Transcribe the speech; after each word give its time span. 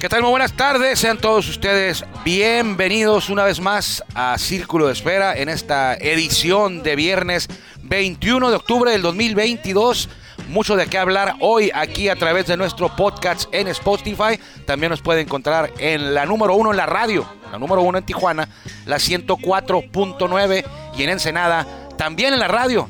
¿Qué 0.00 0.08
tal? 0.08 0.22
Muy 0.22 0.30
buenas 0.30 0.52
tardes, 0.54 0.98
sean 0.98 1.18
todos 1.18 1.48
ustedes 1.48 2.04
bienvenidos 2.24 3.28
una 3.30 3.44
vez 3.44 3.60
más 3.60 4.02
a 4.14 4.36
Círculo 4.36 4.88
de 4.88 4.94
Espera 4.94 5.36
en 5.36 5.48
esta 5.48 5.94
edición 5.94 6.82
de 6.82 6.96
viernes 6.96 7.46
21 7.82 8.50
de 8.50 8.56
octubre 8.56 8.90
del 8.90 9.02
2022. 9.02 10.08
Mucho 10.48 10.76
de 10.76 10.86
qué 10.86 10.98
hablar 10.98 11.36
hoy 11.40 11.70
aquí 11.74 12.08
a 12.08 12.16
través 12.16 12.46
de 12.46 12.56
nuestro 12.56 12.94
podcast 12.96 13.48
en 13.52 13.68
Spotify. 13.68 14.38
También 14.66 14.90
nos 14.90 15.00
puede 15.00 15.20
encontrar 15.20 15.70
en 15.78 16.14
la 16.14 16.26
número 16.26 16.54
uno 16.54 16.70
en 16.70 16.76
la 16.76 16.86
radio, 16.86 17.26
la 17.52 17.58
número 17.58 17.82
uno 17.82 17.98
en 17.98 18.04
Tijuana, 18.04 18.48
la 18.86 18.96
104.9 18.96 20.64
y 20.96 21.02
en 21.02 21.10
Ensenada, 21.10 21.66
también 21.96 22.34
en 22.34 22.40
la 22.40 22.48
radio, 22.48 22.88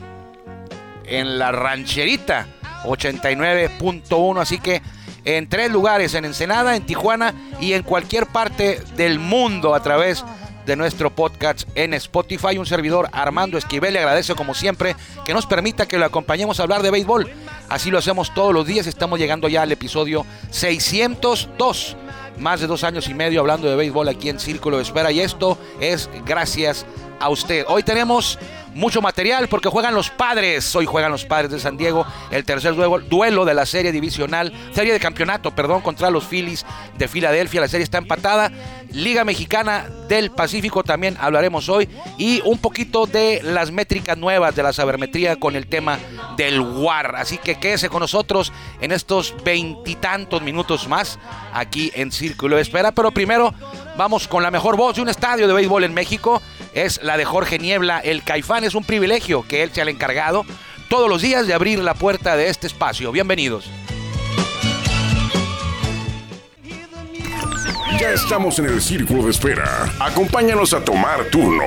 en 1.05 1.39
la 1.39 1.53
rancherita 1.53 2.47
89.1. 2.85 4.41
Así 4.41 4.59
que 4.59 4.83
en 5.25 5.49
tres 5.49 5.71
lugares, 5.71 6.15
en 6.15 6.25
Ensenada, 6.25 6.77
en 6.77 6.87
Tijuana 6.87 7.35
y 7.61 7.75
en 7.75 7.83
cualquier 7.83 8.27
parte 8.27 8.81
del 8.97 9.19
mundo 9.19 9.75
a 9.75 9.83
través 9.83 10.25
de 10.25 10.40
nuestro 10.77 11.11
podcast 11.11 11.69
en 11.75 11.95
Spotify. 11.95 12.59
Un 12.59 12.67
servidor 12.67 13.09
Armando 13.13 13.59
Esquivel 13.59 13.93
le 13.93 14.01
agradece 14.01 14.35
como 14.35 14.55
siempre 14.55 14.97
que 15.25 15.35
nos 15.35 15.47
permita 15.47 15.87
que 15.87 15.99
lo 15.99 16.05
acompañemos 16.05 16.61
a 16.61 16.65
hablar 16.65 16.83
de 16.83 16.91
béisbol. 16.91 17.31
Así 17.69 17.91
lo 17.91 17.99
hacemos 17.99 18.35
todos 18.35 18.53
los 18.53 18.67
días. 18.67 18.87
Estamos 18.87 19.19
llegando 19.19 19.49
ya 19.49 19.63
al 19.63 19.73
episodio 19.73 20.27
602. 20.51 21.97
Más 22.39 22.61
de 22.61 22.67
dos 22.67 22.85
años 22.85 23.09
y 23.09 23.15
medio 23.15 23.41
hablando 23.41 23.69
de 23.69 23.77
béisbol 23.77 24.09
aquí 24.09 24.29
en 24.29 24.41
Círculo 24.41 24.79
de 24.79 24.83
Espera. 24.83 25.13
Y 25.13 25.21
esto 25.21 25.59
es 25.81 26.09
gracias 26.25 26.87
usted. 27.29 27.65
Hoy 27.69 27.83
tenemos 27.83 28.39
mucho 28.75 29.03
material 29.03 29.49
porque 29.49 29.69
juegan 29.69 29.95
los 29.95 30.11
padres. 30.11 30.75
Hoy 30.77 30.87
juegan 30.87 31.11
los 31.11 31.25
padres 31.25 31.51
de 31.51 31.59
San 31.59 31.77
Diego. 31.77 32.07
El 32.31 32.45
tercer 32.45 32.75
duelo, 32.75 33.01
duelo 33.01 33.45
de 33.45 33.55
la 33.55 33.67
serie 33.67 33.93
divisional, 33.93 34.53
serie 34.73 34.93
de 34.93 35.01
campeonato, 35.01 35.51
perdón, 35.51 35.83
contra 35.83 36.11
los 36.11 36.25
Phillies 36.25 36.65
de 36.97 37.09
Filadelfia. 37.09 37.61
La 37.61 37.69
serie 37.69 37.85
está 37.85 37.99
empatada. 37.99 38.51
Liga 38.93 39.25
Mexicana 39.25 39.87
del 40.09 40.31
Pacífico 40.31 40.83
también 40.83 41.17
hablaremos 41.21 41.69
hoy. 41.69 41.89
Y 42.17 42.41
un 42.45 42.59
poquito 42.59 43.07
de 43.07 43.41
las 43.43 43.71
métricas 43.71 44.17
nuevas 44.17 44.55
de 44.55 44.63
la 44.63 44.73
sabermetría 44.73 45.37
con 45.37 45.57
el 45.57 45.67
tema 45.67 45.99
del 46.37 46.61
WAR. 46.61 47.17
Así 47.17 47.39
que 47.39 47.57
quédese 47.57 47.89
con 47.89 48.01
nosotros 48.01 48.53
en 48.81 48.93
estos 48.93 49.35
veintitantos 49.45 50.43
minutos 50.43 50.89
más 50.89 51.19
aquí 51.53 51.91
en 51.95 52.13
Círculo 52.13 52.57
de 52.57 52.63
Espera. 52.63 52.93
Pero 52.93 53.11
primero 53.11 53.53
vamos 53.97 54.29
con 54.29 54.43
la 54.43 54.51
mejor 54.51 54.77
voz 54.77 54.97
de 54.97 55.03
un 55.03 55.09
estadio 55.09 55.47
de 55.47 55.55
béisbol 55.55 55.85
en 55.85 55.95
México. 55.95 56.41
Es 56.73 57.03
la 57.03 57.17
de 57.17 57.25
Jorge 57.25 57.59
Niebla, 57.59 57.99
el 57.99 58.23
Caifán. 58.23 58.65
Es 58.65 58.75
un 58.75 58.85
privilegio 58.85 59.45
que 59.47 59.63
él 59.63 59.71
sea 59.73 59.83
el 59.83 59.89
encargado 59.89 60.45
todos 60.89 61.09
los 61.09 61.23
días 61.23 61.47
de 61.47 61.55
abrir 61.55 61.79
la 61.81 61.95
puerta 61.95 62.37
de 62.37 62.49
este 62.49 62.67
espacio. 62.67 63.13
Bienvenidos. 63.13 63.71
Ya 67.99 68.13
estamos 68.13 68.59
en 68.59 68.65
el 68.67 68.81
círculo 68.81 69.25
de 69.25 69.31
espera. 69.31 69.93
Acompáñanos 69.99 70.73
a 70.73 70.83
tomar 70.83 71.25
turno 71.27 71.65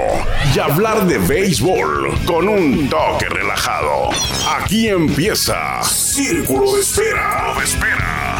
y 0.55 0.57
hablar 0.57 1.05
de 1.05 1.19
béisbol 1.19 2.11
con 2.25 2.49
un 2.49 2.89
toque 2.89 3.29
relajado. 3.29 4.09
Aquí 4.57 4.87
empieza 4.87 5.83
Círculo 5.83 6.73
de 6.73 6.81
Espera. 6.81 7.53
De 7.55 7.63
espera. 7.63 8.32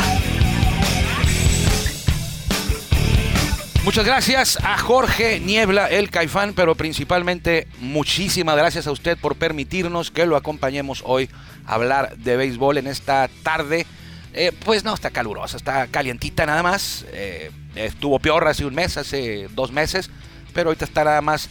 Muchas 3.84 4.06
gracias 4.06 4.58
a 4.64 4.78
Jorge 4.78 5.42
Niebla, 5.42 5.90
el 5.90 6.10
Caifán, 6.10 6.54
pero 6.54 6.74
principalmente 6.74 7.68
muchísimas 7.80 8.56
gracias 8.56 8.88
a 8.88 8.92
usted 8.92 9.18
por 9.18 9.36
permitirnos 9.36 10.10
que 10.10 10.26
lo 10.26 10.38
acompañemos 10.38 11.04
hoy 11.06 11.30
a 11.66 11.74
hablar 11.74 12.16
de 12.16 12.38
béisbol 12.38 12.78
en 12.78 12.88
esta 12.88 13.30
tarde. 13.44 13.86
Eh, 14.34 14.54
pues 14.64 14.86
no 14.86 14.94
está 14.94 15.10
calurosa, 15.10 15.58
está 15.58 15.88
calientita 15.88 16.46
nada 16.46 16.64
más. 16.64 17.06
Eh, 17.12 17.52
estuvo 17.76 18.20
peor 18.20 18.48
hace 18.48 18.64
un 18.64 18.74
mes, 18.74 18.96
hace 18.96 19.50
dos 19.54 19.74
meses, 19.74 20.10
pero 20.54 20.70
ahorita 20.70 20.86
está 20.86 21.04
nada 21.04 21.20
más 21.20 21.50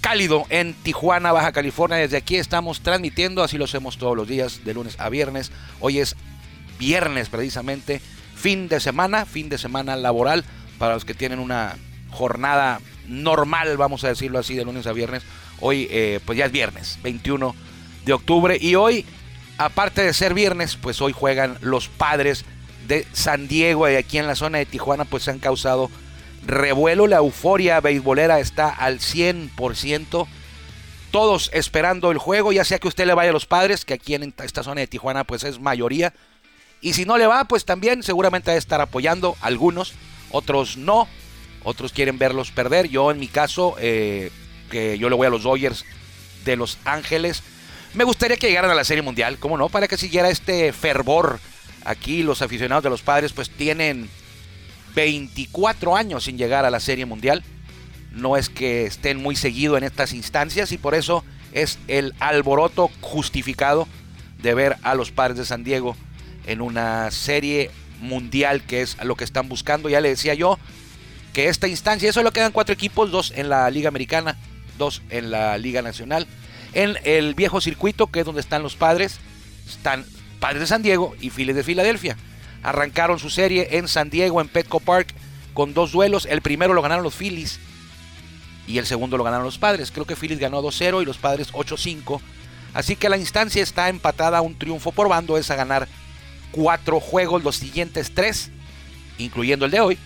cálido 0.00 0.46
en 0.50 0.74
Tijuana, 0.74 1.30
Baja 1.30 1.52
California. 1.52 1.98
Desde 1.98 2.16
aquí 2.16 2.34
estamos 2.34 2.80
transmitiendo, 2.80 3.44
así 3.44 3.56
lo 3.56 3.66
hacemos 3.66 3.98
todos 3.98 4.16
los 4.16 4.26
días, 4.26 4.64
de 4.64 4.74
lunes 4.74 4.96
a 4.98 5.08
viernes. 5.10 5.52
Hoy 5.78 6.00
es 6.00 6.16
viernes 6.80 7.28
precisamente, 7.28 8.00
fin 8.34 8.66
de 8.66 8.80
semana, 8.80 9.26
fin 9.26 9.48
de 9.48 9.58
semana 9.58 9.94
laboral 9.94 10.44
para 10.78 10.94
los 10.94 11.04
que 11.04 11.14
tienen 11.14 11.38
una 11.38 11.76
jornada 12.10 12.80
normal, 13.06 13.76
vamos 13.76 14.04
a 14.04 14.08
decirlo 14.08 14.38
así, 14.38 14.54
de 14.54 14.64
lunes 14.64 14.86
a 14.86 14.92
viernes. 14.92 15.22
Hoy 15.60 15.88
eh, 15.90 16.20
pues 16.24 16.38
ya 16.38 16.46
es 16.46 16.52
viernes, 16.52 16.98
21 17.02 17.54
de 18.04 18.12
octubre. 18.12 18.56
Y 18.60 18.74
hoy, 18.74 19.04
aparte 19.58 20.02
de 20.02 20.12
ser 20.12 20.34
viernes, 20.34 20.76
pues 20.76 21.00
hoy 21.00 21.12
juegan 21.12 21.58
los 21.60 21.88
padres 21.88 22.44
de 22.86 23.06
San 23.12 23.48
Diego 23.48 23.88
y 23.88 23.96
aquí 23.96 24.18
en 24.18 24.26
la 24.26 24.34
zona 24.34 24.58
de 24.58 24.66
Tijuana 24.66 25.04
pues 25.04 25.24
se 25.24 25.30
han 25.30 25.38
causado 25.38 25.90
revuelo. 26.46 27.06
La 27.06 27.18
euforia 27.18 27.80
beisbolera 27.80 28.40
está 28.40 28.68
al 28.68 29.00
100%. 29.00 30.26
Todos 31.10 31.50
esperando 31.54 32.10
el 32.10 32.18
juego, 32.18 32.52
ya 32.52 32.64
sea 32.64 32.78
que 32.78 32.88
usted 32.88 33.06
le 33.06 33.14
vaya 33.14 33.30
a 33.30 33.32
los 33.32 33.46
padres, 33.46 33.84
que 33.84 33.94
aquí 33.94 34.14
en 34.14 34.34
esta 34.42 34.62
zona 34.62 34.82
de 34.82 34.86
Tijuana 34.86 35.24
pues 35.24 35.42
es 35.44 35.58
mayoría. 35.58 36.12
Y 36.80 36.92
si 36.92 37.04
no 37.04 37.18
le 37.18 37.26
va, 37.26 37.44
pues 37.44 37.64
también 37.64 38.02
seguramente 38.02 38.50
va 38.50 38.54
a 38.54 38.58
estar 38.58 38.80
apoyando 38.80 39.36
algunos 39.40 39.94
otros 40.30 40.76
no, 40.76 41.08
otros 41.64 41.92
quieren 41.92 42.18
verlos 42.18 42.50
perder. 42.50 42.88
Yo 42.88 43.10
en 43.10 43.18
mi 43.18 43.28
caso, 43.28 43.76
eh, 43.78 44.30
que 44.70 44.98
yo 44.98 45.08
le 45.08 45.16
voy 45.16 45.26
a 45.26 45.30
los 45.30 45.42
Dodgers 45.42 45.84
de 46.44 46.56
Los 46.56 46.78
Ángeles, 46.84 47.42
me 47.94 48.04
gustaría 48.04 48.36
que 48.36 48.48
llegaran 48.48 48.70
a 48.70 48.74
la 48.74 48.84
Serie 48.84 49.02
Mundial, 49.02 49.38
¿cómo 49.38 49.56
no? 49.56 49.68
Para 49.68 49.88
que 49.88 49.96
siguiera 49.96 50.28
este 50.28 50.72
fervor. 50.72 51.40
Aquí 51.84 52.22
los 52.22 52.42
aficionados 52.42 52.84
de 52.84 52.90
los 52.90 53.02
padres 53.02 53.32
pues 53.32 53.50
tienen 53.50 54.08
24 54.94 55.96
años 55.96 56.24
sin 56.24 56.36
llegar 56.36 56.64
a 56.64 56.70
la 56.70 56.80
Serie 56.80 57.06
Mundial. 57.06 57.42
No 58.12 58.36
es 58.36 58.48
que 58.48 58.84
estén 58.84 59.22
muy 59.22 59.36
seguido 59.36 59.76
en 59.76 59.84
estas 59.84 60.12
instancias 60.12 60.72
y 60.72 60.78
por 60.78 60.94
eso 60.94 61.24
es 61.52 61.78
el 61.88 62.14
alboroto 62.20 62.90
justificado 63.00 63.88
de 64.42 64.54
ver 64.54 64.76
a 64.82 64.94
los 64.94 65.10
padres 65.10 65.38
de 65.38 65.44
San 65.44 65.64
Diego 65.64 65.96
en 66.46 66.60
una 66.60 67.10
serie 67.10 67.70
mundial, 68.00 68.62
que 68.62 68.82
es 68.82 68.96
lo 69.02 69.16
que 69.16 69.24
están 69.24 69.48
buscando. 69.48 69.88
Ya 69.88 70.00
le 70.00 70.10
decía 70.10 70.34
yo 70.34 70.58
que 71.32 71.48
esta 71.48 71.68
instancia, 71.68 72.08
eso 72.08 72.22
lo 72.22 72.32
quedan 72.32 72.52
cuatro 72.52 72.72
equipos, 72.72 73.10
dos 73.10 73.32
en 73.36 73.48
la 73.48 73.70
Liga 73.70 73.88
Americana, 73.88 74.36
dos 74.76 75.02
en 75.10 75.30
la 75.30 75.58
Liga 75.58 75.82
Nacional. 75.82 76.26
En 76.74 76.98
el 77.04 77.34
viejo 77.34 77.60
circuito, 77.60 78.08
que 78.08 78.20
es 78.20 78.26
donde 78.26 78.40
están 78.40 78.62
los 78.62 78.76
padres, 78.76 79.18
están 79.68 80.04
Padres 80.38 80.60
de 80.60 80.66
San 80.66 80.82
Diego 80.82 81.16
y 81.20 81.30
Phillies 81.30 81.56
de 81.56 81.64
Filadelfia. 81.64 82.16
Arrancaron 82.62 83.18
su 83.18 83.30
serie 83.30 83.78
en 83.78 83.88
San 83.88 84.10
Diego, 84.10 84.40
en 84.40 84.48
Petco 84.48 84.80
Park, 84.80 85.14
con 85.54 85.74
dos 85.74 85.92
duelos. 85.92 86.26
El 86.26 86.42
primero 86.42 86.74
lo 86.74 86.82
ganaron 86.82 87.04
los 87.04 87.14
Phillies 87.14 87.58
y 88.66 88.78
el 88.78 88.86
segundo 88.86 89.16
lo 89.16 89.24
ganaron 89.24 89.44
los 89.44 89.58
padres. 89.58 89.90
Creo 89.90 90.06
que 90.06 90.16
Phillies 90.16 90.38
ganó 90.38 90.62
2-0 90.62 91.02
y 91.02 91.04
los 91.04 91.18
padres 91.18 91.52
8-5. 91.52 92.20
Así 92.74 92.96
que 92.96 93.08
la 93.08 93.16
instancia 93.16 93.62
está 93.62 93.88
empatada, 93.88 94.42
un 94.42 94.56
triunfo 94.56 94.92
por 94.92 95.08
bando 95.08 95.38
es 95.38 95.50
a 95.50 95.56
ganar 95.56 95.88
cuatro 96.52 97.00
juegos, 97.00 97.44
los 97.44 97.56
siguientes 97.56 98.12
tres, 98.14 98.50
incluyendo 99.18 99.64
el 99.64 99.70
de 99.70 99.80
hoy, 99.80 99.98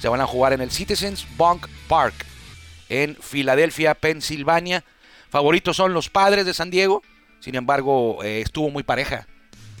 se 0.00 0.08
van 0.08 0.20
a 0.20 0.26
jugar 0.26 0.52
en 0.52 0.60
el 0.60 0.70
Citizens 0.70 1.26
Bank 1.36 1.68
Park 1.88 2.14
en 2.88 3.16
Filadelfia, 3.20 3.94
Pensilvania. 3.94 4.84
Favoritos 5.30 5.76
son 5.76 5.94
los 5.94 6.10
padres 6.10 6.44
de 6.44 6.54
San 6.54 6.70
Diego, 6.70 7.02
sin 7.40 7.54
embargo, 7.54 8.22
eh, 8.22 8.40
estuvo 8.40 8.70
muy 8.70 8.82
pareja. 8.82 9.26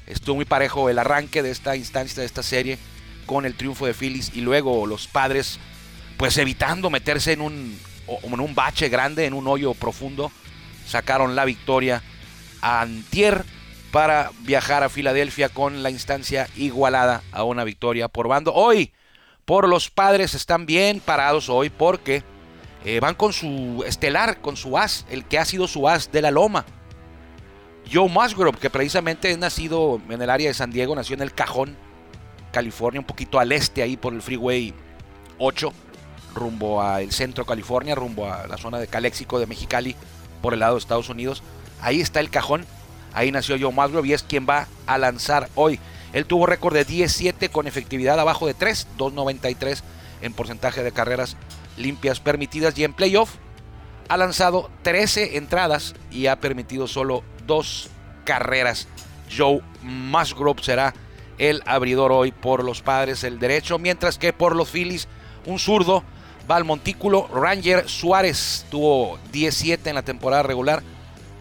Estuvo 0.06 0.36
muy 0.36 0.44
parejo 0.44 0.88
el 0.88 0.98
arranque 0.98 1.42
de 1.42 1.50
esta 1.50 1.76
instancia, 1.76 2.20
de 2.20 2.26
esta 2.26 2.42
serie, 2.42 2.78
con 3.26 3.46
el 3.46 3.54
triunfo 3.54 3.86
de 3.86 3.94
Phillies 3.94 4.32
y 4.34 4.40
luego 4.40 4.86
los 4.86 5.06
padres, 5.06 5.60
pues 6.16 6.36
evitando 6.38 6.90
meterse 6.90 7.32
en 7.32 7.40
un, 7.40 7.78
en 8.22 8.40
un 8.40 8.54
bache 8.54 8.88
grande, 8.88 9.26
en 9.26 9.34
un 9.34 9.46
hoyo 9.46 9.74
profundo, 9.74 10.32
sacaron 10.86 11.36
la 11.36 11.44
victoria 11.44 12.02
a 12.60 12.80
Antier 12.80 13.44
para 13.92 14.30
viajar 14.40 14.82
a 14.82 14.88
Filadelfia 14.88 15.50
con 15.50 15.82
la 15.82 15.90
instancia 15.90 16.48
igualada 16.56 17.22
a 17.30 17.44
una 17.44 17.62
victoria 17.62 18.08
por 18.08 18.26
bando. 18.26 18.52
Hoy, 18.54 18.92
por 19.44 19.68
los 19.68 19.90
padres 19.90 20.34
están 20.34 20.64
bien 20.64 20.98
parados 20.98 21.50
hoy 21.50 21.68
porque 21.68 22.24
eh, 22.86 23.00
van 23.00 23.14
con 23.14 23.34
su 23.34 23.84
estelar, 23.86 24.40
con 24.40 24.56
su 24.56 24.78
as, 24.78 25.04
el 25.10 25.26
que 25.26 25.38
ha 25.38 25.44
sido 25.44 25.68
su 25.68 25.88
as 25.88 26.10
de 26.10 26.22
la 26.22 26.30
loma. 26.30 26.64
Joe 27.92 28.08
Musgrove, 28.08 28.58
que 28.58 28.70
precisamente 28.70 29.30
es 29.30 29.36
nacido 29.36 30.00
en 30.08 30.22
el 30.22 30.30
área 30.30 30.48
de 30.48 30.54
San 30.54 30.70
Diego, 30.70 30.96
nació 30.96 31.14
en 31.14 31.22
el 31.22 31.34
Cajón, 31.34 31.76
California, 32.50 33.00
un 33.00 33.06
poquito 33.06 33.38
al 33.38 33.52
este 33.52 33.82
ahí 33.82 33.98
por 33.98 34.14
el 34.14 34.22
Freeway 34.22 34.72
8. 35.38 35.72
rumbo 36.34 36.80
al 36.80 37.12
centro 37.12 37.44
de 37.44 37.48
California, 37.48 37.94
rumbo 37.94 38.32
a 38.32 38.46
la 38.46 38.56
zona 38.56 38.78
de 38.78 38.86
Calexico 38.86 39.38
de 39.38 39.46
Mexicali, 39.46 39.96
por 40.40 40.54
el 40.54 40.60
lado 40.60 40.76
de 40.76 40.78
Estados 40.78 41.10
Unidos. 41.10 41.42
Ahí 41.82 42.00
está 42.00 42.20
el 42.20 42.30
cajón. 42.30 42.64
Ahí 43.14 43.32
nació 43.32 43.56
Joe 43.58 43.72
Musgrove 43.72 44.08
y 44.08 44.12
es 44.12 44.22
quien 44.22 44.46
va 44.48 44.68
a 44.86 44.98
lanzar 44.98 45.48
hoy. 45.54 45.78
Él 46.12 46.26
tuvo 46.26 46.46
récord 46.46 46.74
de 46.74 46.84
17 46.84 47.48
con 47.48 47.66
efectividad 47.66 48.18
abajo 48.20 48.46
de 48.46 48.54
3, 48.54 48.86
2.93 48.98 49.82
en 50.20 50.32
porcentaje 50.32 50.82
de 50.82 50.92
carreras 50.92 51.36
limpias 51.76 52.20
permitidas 52.20 52.76
y 52.78 52.84
en 52.84 52.92
playoff 52.92 53.36
ha 54.08 54.16
lanzado 54.16 54.70
13 54.82 55.36
entradas 55.38 55.94
y 56.10 56.26
ha 56.26 56.40
permitido 56.40 56.86
solo 56.86 57.22
dos 57.46 57.88
carreras. 58.24 58.88
Joe 59.34 59.62
Musgrove 59.82 60.62
será 60.62 60.94
el 61.38 61.62
abridor 61.66 62.12
hoy 62.12 62.30
por 62.30 62.62
los 62.62 62.82
padres 62.82 63.24
el 63.24 63.38
derecho, 63.38 63.78
mientras 63.78 64.18
que 64.18 64.32
por 64.32 64.54
los 64.54 64.68
Phillies 64.68 65.08
un 65.46 65.58
zurdo 65.58 66.04
va 66.50 66.56
al 66.56 66.64
montículo. 66.64 67.28
Ranger 67.32 67.88
Suárez 67.88 68.66
tuvo 68.70 69.18
17 69.32 69.88
en 69.88 69.96
la 69.96 70.02
temporada 70.02 70.42
regular, 70.42 70.82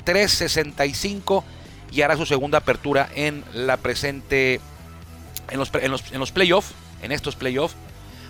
3.65 0.06 1.44
y 1.92 2.02
hará 2.02 2.16
su 2.16 2.26
segunda 2.26 2.60
apertura 2.60 3.10
en 3.14 3.44
la 3.54 3.78
presente, 3.78 4.62
en 5.50 5.60
los, 5.60 5.72
en 5.74 5.92
los, 5.92 6.12
en 6.12 6.20
los 6.20 6.32
playoffs, 6.32 6.74
en 7.02 7.12
estos 7.12 7.36
playoffs. 7.36 7.76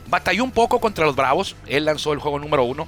Batalló 0.08 0.44
un 0.44 0.52
poco 0.52 0.80
contra 0.80 1.06
los 1.06 1.16
Bravos, 1.16 1.56
él 1.68 1.86
lanzó 1.86 2.12
el 2.14 2.20
juego 2.20 2.40
número 2.40 2.64
uno 2.64 2.88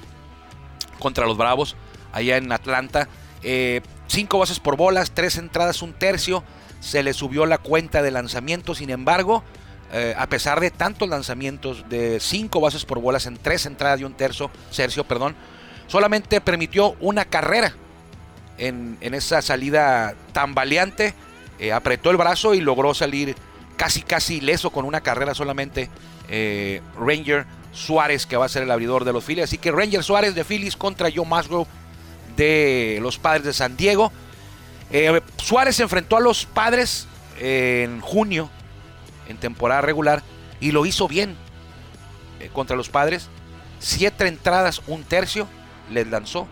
contra 0.98 1.26
los 1.26 1.36
Bravos 1.36 1.76
allá 2.12 2.36
en 2.36 2.50
Atlanta. 2.52 3.08
Eh, 3.42 3.80
cinco 4.08 4.38
bases 4.38 4.60
por 4.60 4.76
bolas, 4.76 5.12
tres 5.12 5.36
entradas, 5.36 5.82
un 5.82 5.92
tercio. 5.92 6.42
Se 6.80 7.02
le 7.02 7.14
subió 7.14 7.46
la 7.46 7.58
cuenta 7.58 8.02
de 8.02 8.10
lanzamiento, 8.10 8.74
sin 8.74 8.90
embargo, 8.90 9.42
eh, 9.92 10.14
a 10.18 10.26
pesar 10.26 10.60
de 10.60 10.70
tantos 10.70 11.08
lanzamientos 11.08 11.88
de 11.88 12.18
cinco 12.20 12.60
bases 12.60 12.84
por 12.84 13.00
bolas 13.00 13.26
en 13.26 13.36
tres 13.36 13.64
entradas 13.64 14.00
y 14.00 14.04
un 14.04 14.14
tercio, 14.14 14.50
tercio 14.74 15.04
perdón, 15.04 15.34
solamente 15.86 16.40
permitió 16.40 16.96
una 17.00 17.24
carrera 17.24 17.74
en, 18.58 18.98
esa 19.00 19.42
salida 19.42 20.14
tambaleante. 20.32 21.14
Eh, 21.58 21.72
apretó 21.72 22.10
el 22.10 22.16
brazo 22.16 22.54
y 22.54 22.60
logró 22.60 22.94
salir 22.94 23.36
casi 23.76 24.02
casi 24.02 24.36
ileso 24.36 24.70
con 24.70 24.84
una 24.84 25.00
carrera 25.00 25.34
solamente 25.34 25.88
eh, 26.28 26.80
Ranger 26.98 27.46
Suárez 27.72 28.26
que 28.26 28.36
va 28.36 28.46
a 28.46 28.48
ser 28.48 28.62
el 28.64 28.70
abridor 28.70 29.04
de 29.04 29.12
los 29.12 29.24
Phillies. 29.24 29.44
Así 29.44 29.58
que 29.58 29.70
Ranger 29.70 30.02
Suárez 30.02 30.34
de 30.34 30.44
Phillies 30.44 30.76
contra 30.76 31.10
Joe 31.14 31.26
Musgrove 31.26 31.66
de 32.36 32.98
los 33.02 33.18
Padres 33.18 33.44
de 33.44 33.52
San 33.52 33.76
Diego. 33.76 34.12
Eh, 34.90 35.20
Suárez 35.36 35.76
se 35.76 35.82
enfrentó 35.82 36.16
a 36.16 36.20
los 36.20 36.46
Padres 36.46 37.06
en 37.40 38.00
junio 38.00 38.50
en 39.28 39.38
temporada 39.38 39.80
regular 39.80 40.22
y 40.60 40.70
lo 40.70 40.86
hizo 40.86 41.08
bien 41.08 41.36
contra 42.52 42.76
los 42.76 42.88
Padres. 42.88 43.28
Siete 43.80 44.26
entradas, 44.28 44.82
un 44.86 45.02
tercio 45.02 45.48
les 45.90 46.06
lanzó 46.08 46.46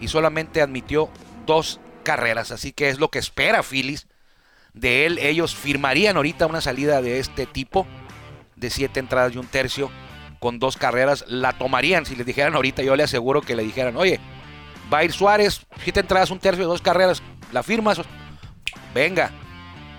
y 0.00 0.08
solamente 0.08 0.60
admitió 0.60 1.08
dos 1.48 1.80
carreras. 2.04 2.52
Así 2.52 2.72
que 2.72 2.90
es 2.90 3.00
lo 3.00 3.10
que 3.10 3.18
espera 3.18 3.64
Phillies 3.64 4.06
de 4.74 5.06
él. 5.06 5.18
Ellos 5.18 5.56
firmarían 5.56 6.16
ahorita 6.16 6.46
una 6.46 6.60
salida 6.60 7.02
de 7.02 7.18
este 7.18 7.46
tipo, 7.46 7.88
de 8.54 8.70
siete 8.70 9.00
entradas 9.00 9.34
y 9.34 9.38
un 9.38 9.48
tercio, 9.48 9.90
con 10.38 10.60
dos 10.60 10.76
carreras. 10.76 11.24
La 11.26 11.54
tomarían 11.58 12.06
si 12.06 12.14
les 12.14 12.26
dijeran 12.26 12.54
ahorita. 12.54 12.84
Yo 12.84 12.94
le 12.94 13.02
aseguro 13.02 13.42
que 13.42 13.56
le 13.56 13.64
dijeran, 13.64 13.96
oye, 13.96 14.20
va 14.92 14.98
a 14.98 15.04
ir 15.04 15.12
Suárez, 15.12 15.66
siete 15.82 16.00
entradas, 16.00 16.30
un 16.30 16.38
tercio, 16.38 16.68
dos 16.68 16.82
carreras. 16.82 17.22
¿La 17.50 17.64
firmas? 17.64 18.00
Venga. 18.94 19.32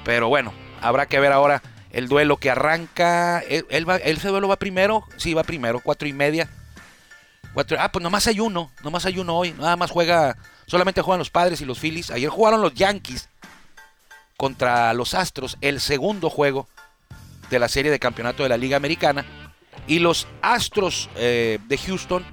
Pero 0.06 0.30
bueno, 0.30 0.54
habrá 0.82 1.08
que 1.08 1.20
ver 1.20 1.32
ahora 1.32 1.62
el 1.92 2.08
duelo 2.08 2.38
que 2.38 2.52
arranca. 2.52 3.40
Él, 3.40 3.90
va, 3.90 3.98
ese 3.98 4.30
duelo 4.30 4.48
va 4.48 4.56
primero. 4.56 5.04
Sí, 5.18 5.34
va 5.34 5.44
primero, 5.44 5.82
cuatro 5.82 6.08
y 6.08 6.14
media. 6.14 6.48
ah, 7.78 7.92
pues 7.92 8.04
nomás 8.04 8.28
hay 8.28 8.40
uno. 8.40 8.72
Nomás 8.84 9.06
hay 9.06 9.18
uno 9.18 9.36
hoy. 9.36 9.52
Nada 9.54 9.76
más 9.76 9.92
juega 9.92 10.38
Solamente 10.70 11.02
juegan 11.02 11.18
los 11.18 11.32
padres 11.32 11.62
y 11.62 11.66
los 11.66 11.80
Phillies. 11.80 12.12
Ayer 12.12 12.30
jugaron 12.30 12.62
los 12.62 12.76
Yankees 12.76 13.28
contra 14.38 14.94
los 14.94 15.16
Astros, 15.16 15.58
el 15.62 15.80
segundo 15.80 16.30
juego 16.30 16.68
de 17.50 17.58
la 17.58 17.68
serie 17.68 17.90
de 17.90 17.98
campeonato 17.98 18.44
de 18.44 18.50
la 18.50 18.58
Liga 18.58 18.78
Americana. 18.78 19.26
Y 19.88 19.98
los 19.98 20.28
Astros 20.44 21.10
eh, 21.16 21.58
de 21.68 21.78
Houston 21.80 22.24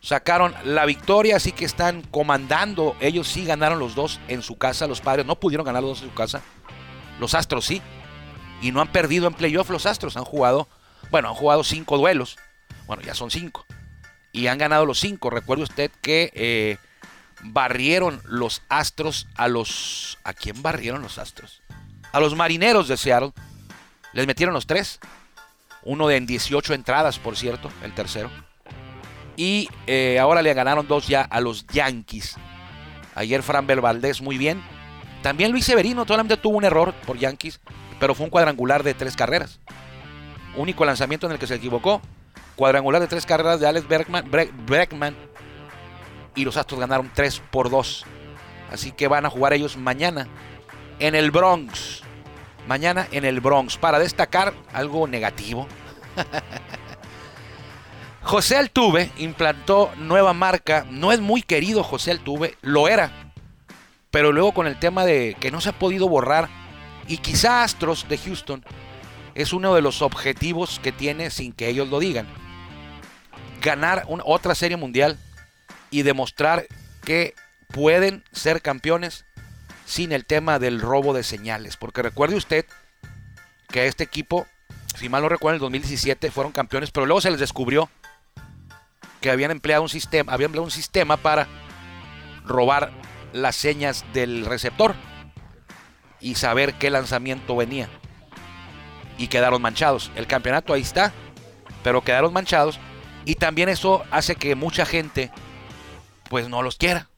sacaron 0.00 0.52
la 0.64 0.84
victoria, 0.86 1.36
así 1.36 1.52
que 1.52 1.64
están 1.64 2.02
comandando. 2.02 2.96
Ellos 2.98 3.28
sí 3.28 3.44
ganaron 3.44 3.78
los 3.78 3.94
dos 3.94 4.18
en 4.26 4.42
su 4.42 4.58
casa. 4.58 4.88
Los 4.88 5.00
padres 5.00 5.24
no 5.24 5.38
pudieron 5.38 5.64
ganar 5.64 5.84
los 5.84 6.00
dos 6.00 6.02
en 6.02 6.08
su 6.08 6.14
casa. 6.16 6.42
Los 7.20 7.34
Astros 7.34 7.64
sí. 7.64 7.80
Y 8.60 8.72
no 8.72 8.80
han 8.80 8.90
perdido 8.90 9.28
en 9.28 9.34
playoff 9.34 9.70
los 9.70 9.86
Astros. 9.86 10.16
Han 10.16 10.24
jugado, 10.24 10.66
bueno, 11.12 11.28
han 11.28 11.34
jugado 11.36 11.62
cinco 11.62 11.96
duelos. 11.96 12.38
Bueno, 12.88 13.04
ya 13.04 13.14
son 13.14 13.30
cinco. 13.30 13.64
Y 14.32 14.48
han 14.48 14.58
ganado 14.58 14.84
los 14.84 14.98
cinco. 14.98 15.30
Recuerde 15.30 15.62
usted 15.62 15.92
que 16.00 16.32
eh, 16.34 16.78
barrieron 17.42 18.20
los 18.24 18.62
Astros 18.68 19.26
a 19.36 19.48
los... 19.48 20.18
¿A 20.24 20.32
quién 20.32 20.62
barrieron 20.62 21.02
los 21.02 21.18
Astros? 21.18 21.62
A 22.12 22.20
los 22.20 22.34
Marineros 22.34 22.88
de 22.88 22.96
Seattle. 22.96 23.32
Les 24.12 24.26
metieron 24.26 24.54
los 24.54 24.66
tres. 24.66 25.00
Uno 25.82 26.08
de 26.08 26.16
en 26.16 26.26
18 26.26 26.74
entradas, 26.74 27.18
por 27.18 27.36
cierto, 27.36 27.70
el 27.82 27.94
tercero. 27.94 28.30
Y 29.36 29.68
eh, 29.86 30.18
ahora 30.18 30.42
le 30.42 30.54
ganaron 30.54 30.86
dos 30.86 31.08
ya 31.08 31.22
a 31.22 31.40
los 31.40 31.66
Yankees. 31.68 32.36
Ayer 33.14 33.42
Fran 33.42 33.66
Valdez 33.66 34.20
muy 34.20 34.38
bien. 34.38 34.62
También 35.22 35.52
Luis 35.52 35.64
Severino 35.64 36.04
solamente 36.06 36.36
tuvo 36.36 36.58
un 36.58 36.64
error 36.64 36.94
por 37.06 37.18
Yankees, 37.18 37.60
pero 38.00 38.14
fue 38.14 38.24
un 38.24 38.30
cuadrangular 38.30 38.82
de 38.82 38.94
tres 38.94 39.16
carreras. 39.16 39.60
Único 40.56 40.84
lanzamiento 40.84 41.26
en 41.26 41.32
el 41.32 41.38
que 41.38 41.46
se 41.46 41.54
equivocó. 41.54 42.02
Cuadrangular 42.56 43.00
de 43.00 43.08
tres 43.08 43.24
carreras 43.24 43.60
de 43.60 43.66
Alex 43.66 43.86
Bergman, 43.88 45.16
y 46.34 46.44
los 46.44 46.56
Astros 46.56 46.80
ganaron 46.80 47.10
3 47.14 47.42
por 47.50 47.70
2. 47.70 48.04
Así 48.72 48.92
que 48.92 49.08
van 49.08 49.26
a 49.26 49.30
jugar 49.30 49.52
ellos 49.52 49.76
mañana 49.76 50.26
en 50.98 51.14
el 51.14 51.30
Bronx. 51.30 52.02
Mañana 52.66 53.06
en 53.12 53.24
el 53.24 53.40
Bronx. 53.40 53.76
Para 53.76 53.98
destacar 53.98 54.54
algo 54.72 55.06
negativo. 55.06 55.66
José 58.22 58.56
Altuve 58.56 59.10
implantó 59.18 59.90
nueva 59.96 60.32
marca. 60.32 60.86
No 60.88 61.12
es 61.12 61.20
muy 61.20 61.42
querido 61.42 61.82
José 61.82 62.12
Altuve, 62.12 62.56
lo 62.62 62.88
era. 62.88 63.32
Pero 64.10 64.32
luego 64.32 64.52
con 64.52 64.66
el 64.66 64.78
tema 64.78 65.04
de 65.04 65.36
que 65.40 65.50
no 65.50 65.60
se 65.60 65.70
ha 65.70 65.78
podido 65.78 66.08
borrar. 66.08 66.48
Y 67.08 67.18
quizá 67.18 67.64
Astros 67.64 68.08
de 68.08 68.16
Houston 68.16 68.64
es 69.34 69.52
uno 69.52 69.74
de 69.74 69.82
los 69.82 70.02
objetivos 70.02 70.78
que 70.80 70.92
tiene 70.92 71.30
sin 71.30 71.52
que 71.52 71.68
ellos 71.68 71.88
lo 71.88 71.98
digan. 71.98 72.26
Ganar 73.60 74.06
otra 74.24 74.54
serie 74.54 74.76
mundial 74.76 75.18
y 75.92 76.02
demostrar 76.02 76.66
que 77.04 77.34
pueden 77.68 78.24
ser 78.32 78.62
campeones 78.62 79.24
sin 79.84 80.10
el 80.10 80.24
tema 80.24 80.58
del 80.58 80.80
robo 80.80 81.12
de 81.12 81.22
señales. 81.22 81.76
Porque 81.76 82.02
recuerde 82.02 82.34
usted 82.34 82.66
que 83.68 83.86
este 83.86 84.02
equipo, 84.02 84.46
si 84.96 85.08
mal 85.08 85.22
no 85.22 85.28
recuerdo, 85.28 85.54
en 85.54 85.56
el 85.56 85.60
2017 85.60 86.32
fueron 86.32 86.50
campeones, 86.50 86.90
pero 86.90 87.06
luego 87.06 87.20
se 87.20 87.30
les 87.30 87.38
descubrió 87.38 87.88
que 89.20 89.30
habían 89.30 89.50
empleado 89.50 89.82
un 89.82 89.88
sistema, 89.88 90.32
habían 90.32 90.48
empleado 90.48 90.64
un 90.64 90.70
sistema 90.70 91.16
para 91.16 91.46
robar 92.44 92.90
las 93.32 93.54
señas 93.54 94.04
del 94.12 94.46
receptor 94.46 94.94
y 96.20 96.36
saber 96.36 96.74
qué 96.74 96.90
lanzamiento 96.90 97.54
venía. 97.54 97.88
Y 99.18 99.28
quedaron 99.28 99.60
manchados. 99.60 100.10
El 100.16 100.26
campeonato 100.26 100.72
ahí 100.72 100.80
está, 100.80 101.12
pero 101.84 102.02
quedaron 102.02 102.32
manchados. 102.32 102.80
Y 103.24 103.34
también 103.34 103.68
eso 103.68 104.02
hace 104.10 104.36
que 104.36 104.54
mucha 104.54 104.86
gente 104.86 105.30
pues 106.32 106.48
no 106.48 106.62
los 106.62 106.76
quiera. 106.76 107.10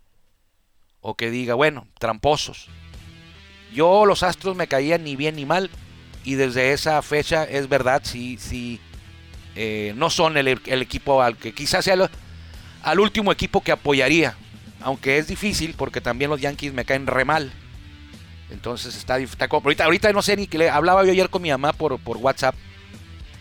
O 1.01 1.15
que 1.15 1.31
diga, 1.31 1.55
bueno, 1.55 1.87
tramposos. 2.01 2.67
Yo 3.73 4.07
los 4.07 4.25
Astros 4.25 4.57
me 4.57 4.67
caían 4.67 5.05
ni 5.05 5.15
bien 5.15 5.37
ni 5.37 5.47
mal. 5.47 5.71
Y 6.25 6.35
desde 6.35 6.73
esa 6.73 7.01
fecha 7.01 7.45
es 7.45 7.69
verdad, 7.69 8.03
si 8.03 8.39
sí, 8.39 8.81
eh, 9.55 9.93
no 9.95 10.11
son 10.11 10.37
el, 10.37 10.49
equipo 10.49 11.23
al 11.23 11.37
que 11.37 11.55
quizás 11.55 11.85
sea 11.85 12.11
al 12.83 12.99
último 12.99 13.31
equipo 13.31 13.61
que 13.61 13.71
apoyaría. 13.71 14.35
Aunque 14.81 15.19
es 15.19 15.29
difícil 15.29 15.75
porque 15.79 16.01
también 16.01 16.29
los 16.29 16.41
Yankees 16.41 16.73
me 16.73 16.85
caen 16.85 17.07
re 17.07 17.25
mal. 17.25 17.53
Entonces 18.51 18.97
está, 18.97 19.19
está 19.19 19.47
ahorita, 19.49 19.85
ahorita 19.85 20.13
no 20.13 20.23
sé 20.23 20.37
ni 20.37 20.49
que 20.49 20.59
le 20.59 20.71
hablaba 20.71 21.05
yo 21.05 21.13
ayer 21.13 21.31
con 21.31 21.41
mi 21.41 21.51
mamá 21.51 21.73
por, 21.73 22.01
por 22.01 22.17
WhatsApp 22.17 22.57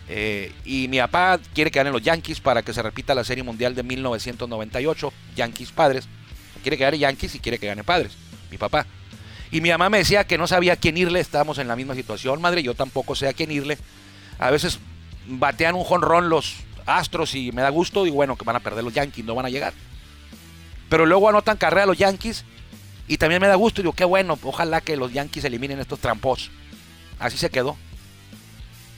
eh, 0.09 0.51
y 0.65 0.87
mi 0.89 0.99
papá 0.99 1.39
quiere 1.53 1.71
que 1.71 1.79
ganen 1.79 1.93
los 1.93 2.01
Yankees 2.01 2.39
para 2.39 2.61
que 2.61 2.73
se 2.73 2.81
repita 2.81 3.15
la 3.15 3.23
Serie 3.23 3.43
Mundial 3.43 3.75
de 3.75 3.83
1998. 3.83 5.13
Yankees 5.35 5.71
Padres. 5.71 6.07
Quiere 6.61 6.77
que 6.77 6.83
gane 6.83 6.99
Yankees 6.99 7.35
y 7.35 7.39
quiere 7.39 7.59
que 7.59 7.67
gane 7.67 7.83
Padres. 7.83 8.13
Mi 8.51 8.57
papá. 8.57 8.85
Y 9.51 9.61
mi 9.61 9.69
mamá 9.69 9.89
me 9.89 9.99
decía 9.99 10.25
que 10.25 10.37
no 10.37 10.47
sabía 10.47 10.73
a 10.73 10.75
quién 10.75 10.97
irle. 10.97 11.19
Estábamos 11.19 11.57
en 11.57 11.67
la 11.67 11.75
misma 11.75 11.95
situación, 11.95 12.41
madre. 12.41 12.63
Yo 12.63 12.73
tampoco 12.73 13.15
sé 13.15 13.27
a 13.27 13.33
quién 13.33 13.51
irle. 13.51 13.77
A 14.39 14.51
veces 14.51 14.79
batean 15.27 15.75
un 15.75 15.83
jonrón 15.83 16.29
los 16.29 16.55
Astros 16.85 17.33
y 17.35 17.51
me 17.51 17.61
da 17.61 17.69
gusto. 17.69 18.05
Y 18.05 18.09
bueno, 18.09 18.35
que 18.35 18.45
van 18.45 18.55
a 18.55 18.59
perder 18.59 18.83
los 18.83 18.93
Yankees, 18.93 19.25
no 19.25 19.35
van 19.35 19.45
a 19.45 19.49
llegar. 19.49 19.73
Pero 20.89 21.05
luego 21.05 21.29
anotan 21.29 21.57
carrera 21.57 21.85
los 21.85 21.97
Yankees. 21.97 22.45
Y 23.07 23.17
también 23.17 23.41
me 23.41 23.47
da 23.47 23.55
gusto. 23.55 23.81
Y 23.81 23.83
digo, 23.83 23.93
qué 23.93 24.05
bueno. 24.05 24.37
Ojalá 24.43 24.81
que 24.81 24.97
los 24.97 25.13
Yankees 25.13 25.45
eliminen 25.45 25.79
estos 25.79 25.99
trampos. 25.99 26.51
Así 27.19 27.37
se 27.37 27.49
quedó. 27.49 27.77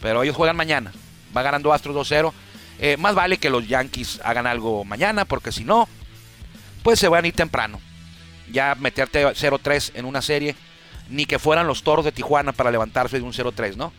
Pero 0.01 0.23
ellos 0.23 0.35
juegan 0.35 0.55
mañana. 0.55 0.91
Va 1.35 1.41
ganando 1.41 1.73
Astros 1.73 1.95
2-0. 1.95 2.33
Eh, 2.79 2.97
más 2.97 3.15
vale 3.15 3.37
que 3.37 3.49
los 3.49 3.67
Yankees 3.67 4.19
hagan 4.23 4.47
algo 4.47 4.83
mañana, 4.83 5.25
porque 5.25 5.51
si 5.51 5.63
no, 5.63 5.87
pues 6.83 6.99
se 6.99 7.07
van 7.07 7.25
a 7.25 7.27
ir 7.27 7.33
temprano. 7.33 7.79
Ya 8.51 8.75
meterte 8.75 9.25
0-3 9.25 9.91
en 9.95 10.05
una 10.05 10.21
serie, 10.21 10.55
ni 11.09 11.25
que 11.25 11.39
fueran 11.39 11.67
los 11.67 11.83
toros 11.83 12.05
de 12.05 12.11
Tijuana 12.11 12.51
para 12.51 12.71
levantarse 12.71 13.17
de 13.17 13.23
un 13.23 13.33
0-3, 13.33 13.75
¿no? 13.75 13.93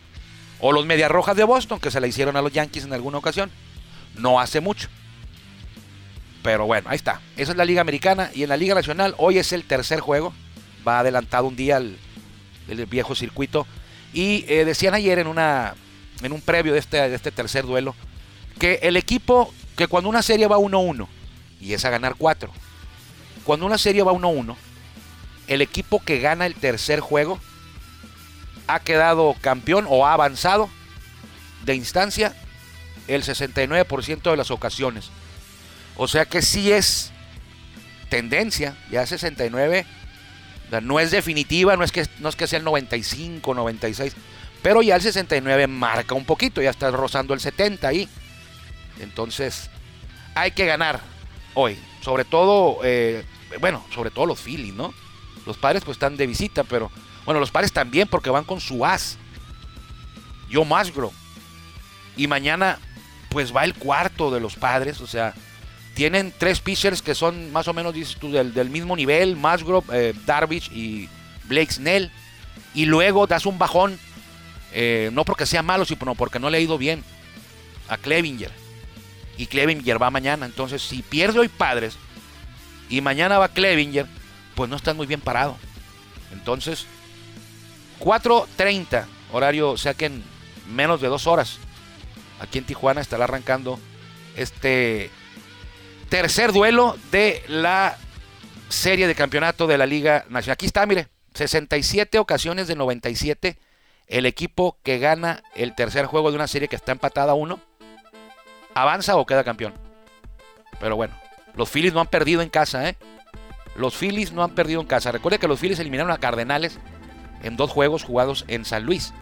O 0.59 0.71
los 0.71 0.85
Medias 0.85 1.11
Rojas 1.11 1.35
de 1.35 1.43
Boston, 1.43 1.79
que 1.79 1.91
se 1.91 1.99
le 1.99 2.07
hicieron 2.07 2.35
a 2.35 2.41
los 2.41 2.51
Yankees 2.51 2.85
en 2.85 2.93
alguna 2.93 3.17
ocasión. 3.17 3.51
No 4.15 4.39
hace 4.39 4.61
mucho. 4.61 4.87
Pero 6.43 6.65
bueno, 6.65 6.89
ahí 6.89 6.95
está. 6.95 7.21
Esa 7.35 7.51
es 7.51 7.57
la 7.57 7.65
Liga 7.65 7.81
Americana. 7.81 8.31
Y 8.33 8.43
en 8.43 8.49
la 8.49 8.57
Liga 8.57 8.73
Nacional, 8.73 9.13
hoy 9.17 9.37
es 9.37 9.51
el 9.51 9.65
tercer 9.65 9.99
juego. 9.99 10.33
Va 10.87 10.99
adelantado 10.99 11.45
un 11.45 11.55
día 11.55 11.77
el, 11.77 11.97
viejo 12.89 13.15
circuito. 13.15 13.67
Y 14.13 14.45
eh, 14.47 14.65
decían 14.65 14.93
ayer 14.93 15.19
en, 15.19 15.27
una, 15.27 15.75
en 16.21 16.31
un 16.31 16.41
previo 16.41 16.73
de 16.73 16.79
este, 16.79 17.09
de 17.09 17.15
este 17.15 17.31
tercer 17.31 17.65
duelo 17.65 17.95
que 18.59 18.79
el 18.83 18.97
equipo, 18.97 19.53
que 19.75 19.87
cuando 19.87 20.09
una 20.09 20.21
serie 20.21 20.47
va 20.47 20.57
1-1 20.57 21.07
y 21.61 21.73
es 21.73 21.85
a 21.85 21.89
ganar 21.89 22.15
4, 22.17 22.51
cuando 23.43 23.65
una 23.65 23.77
serie 23.77 24.03
va 24.03 24.11
1-1, 24.11 24.55
el 25.47 25.61
equipo 25.61 26.03
que 26.03 26.19
gana 26.19 26.45
el 26.45 26.55
tercer 26.55 26.99
juego 26.99 27.39
ha 28.67 28.79
quedado 28.81 29.35
campeón 29.41 29.85
o 29.87 30.05
ha 30.05 30.13
avanzado 30.13 30.69
de 31.65 31.75
instancia 31.75 32.35
el 33.07 33.23
69% 33.23 34.29
de 34.29 34.37
las 34.37 34.51
ocasiones. 34.51 35.09
O 35.95 36.07
sea 36.07 36.25
que 36.25 36.41
sí 36.41 36.71
es 36.71 37.11
tendencia, 38.09 38.77
ya 38.91 39.05
69, 39.05 39.85
no 40.81 40.99
es 40.99 41.11
definitiva, 41.11 41.77
no 41.77 41.83
es 41.83 41.91
que, 41.91 42.05
no 42.19 42.29
es 42.29 42.35
que 42.35 42.47
sea 42.47 42.59
el 42.59 42.65
95, 42.65 43.53
96, 43.53 44.13
pero 44.61 44.81
ya 44.81 44.95
el 44.95 45.01
69 45.01 45.67
marca 45.67 46.15
un 46.15 46.25
poquito, 46.25 46.61
ya 46.61 46.69
está 46.69 46.91
rozando 46.91 47.33
el 47.33 47.39
70 47.39 47.87
ahí. 47.87 48.09
Entonces, 48.99 49.69
hay 50.35 50.51
que 50.51 50.65
ganar 50.65 50.99
hoy. 51.53 51.77
Sobre 52.01 52.25
todo, 52.25 52.79
eh, 52.83 53.25
bueno, 53.59 53.83
sobre 53.93 54.11
todo 54.11 54.25
los 54.25 54.39
Phillies, 54.39 54.73
¿no? 54.73 54.93
Los 55.45 55.57
padres 55.57 55.83
pues 55.83 55.95
están 55.95 56.17
de 56.17 56.27
visita, 56.27 56.63
pero 56.63 56.91
bueno, 57.25 57.39
los 57.39 57.51
padres 57.51 57.71
también 57.71 58.07
porque 58.07 58.29
van 58.29 58.43
con 58.43 58.59
su 58.59 58.85
as. 58.85 59.17
Yo 60.49 60.63
Musgrove. 60.63 61.13
Y 62.15 62.27
mañana 62.27 62.79
pues 63.29 63.55
va 63.55 63.63
el 63.63 63.73
cuarto 63.73 64.31
de 64.31 64.39
los 64.39 64.55
padres, 64.55 65.01
o 65.01 65.07
sea, 65.07 65.33
tienen 65.93 66.33
tres 66.37 66.59
pitchers 66.59 67.01
que 67.01 67.15
son 67.15 67.51
más 67.51 67.67
o 67.67 67.73
menos, 67.73 67.93
dices 67.93 68.17
tú, 68.19 68.31
del, 68.31 68.69
mismo 68.69 68.95
nivel, 68.95 69.35
Musgrove, 69.35 69.87
eh, 69.91 70.13
Darvish 70.25 70.71
y 70.71 71.09
Blake 71.45 71.71
Snell. 71.71 72.11
Y 72.73 72.85
luego 72.85 73.25
das 73.25 73.45
un 73.45 73.57
bajón, 73.57 73.99
eh, 74.73 75.09
no 75.13 75.25
porque 75.25 75.45
sea 75.45 75.63
malo, 75.63 75.85
sino 75.85 76.15
porque 76.15 76.39
no 76.39 76.49
le 76.49 76.57
ha 76.57 76.61
ido 76.61 76.77
bien 76.77 77.03
a 77.87 77.97
Clevinger 77.97 78.51
y 79.37 79.47
Clevinger 79.47 80.01
va 80.01 80.09
mañana. 80.09 80.45
Entonces, 80.45 80.81
si 80.81 81.01
pierde 81.03 81.39
hoy 81.39 81.47
Padres 81.47 81.97
y 82.89 83.01
mañana 83.01 83.37
va 83.37 83.49
Clevinger, 83.49 84.07
pues 84.55 84.69
no 84.69 84.75
estás 84.75 84.95
muy 84.95 85.07
bien 85.07 85.21
parado. 85.21 85.57
Entonces, 86.31 86.85
4.30, 87.99 89.05
horario, 89.31 89.69
o 89.71 89.77
sea 89.77 89.93
que 89.93 90.05
en 90.05 90.23
menos 90.69 90.99
de 91.01 91.07
dos 91.07 91.27
horas, 91.27 91.59
aquí 92.39 92.57
en 92.57 92.65
Tijuana 92.65 93.01
estará 93.01 93.25
arrancando 93.25 93.79
este 94.35 95.09
tercer 96.09 96.51
duelo 96.51 96.97
de 97.11 97.43
la 97.47 97.97
serie 98.69 99.07
de 99.07 99.15
campeonato 99.15 99.67
de 99.67 99.77
la 99.77 99.85
Liga 99.85 100.25
Nacional. 100.29 100.53
Aquí 100.53 100.65
está, 100.65 100.85
mire, 100.85 101.07
67 101.33 102.19
ocasiones 102.19 102.67
de 102.67 102.75
97. 102.75 103.57
El 104.07 104.25
equipo 104.25 104.77
que 104.83 104.99
gana 104.99 105.43
el 105.55 105.75
tercer 105.75 106.05
juego 106.05 106.29
de 106.31 106.37
una 106.37 106.47
serie 106.47 106.67
que 106.67 106.75
está 106.75 106.93
empatada 106.93 107.33
a 107.33 107.35
uno 107.35 107.59
¿Avanza 108.77 109.15
o 109.15 109.25
queda 109.25 109.43
campeón? 109.43 109.73
Pero 110.79 110.95
bueno, 110.95 111.15
los 111.55 111.67
Phillies 111.67 111.95
no 111.95 111.99
han 111.99 112.05
perdido 112.05 112.43
en 112.43 112.49
casa, 112.49 112.87
¿eh? 112.87 112.95
Los 113.75 113.95
Phillies 113.95 114.33
no 114.33 114.43
han 114.43 114.53
perdido 114.53 114.81
en 114.81 114.85
casa. 114.85 115.11
Recuerde 115.11 115.39
que 115.39 115.47
los 115.47 115.59
Phillies 115.59 115.79
eliminaron 115.79 116.11
a 116.11 116.19
Cardenales 116.19 116.77
en 117.41 117.57
dos 117.57 117.71
juegos 117.71 118.03
jugados 118.03 118.45
en 118.47 118.65
San 118.65 118.83
Luis. 118.83 119.15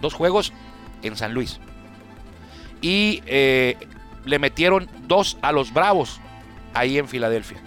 Dos 0.00 0.14
juegos 0.14 0.54
en 1.02 1.14
San 1.14 1.34
Luis. 1.34 1.60
Y 2.80 3.22
eh, 3.26 3.76
le 4.24 4.38
metieron 4.38 4.88
dos 5.02 5.36
a 5.42 5.52
los 5.52 5.74
Bravos 5.74 6.18
ahí 6.72 6.96
en 6.96 7.06
Filadelfia. 7.06 7.58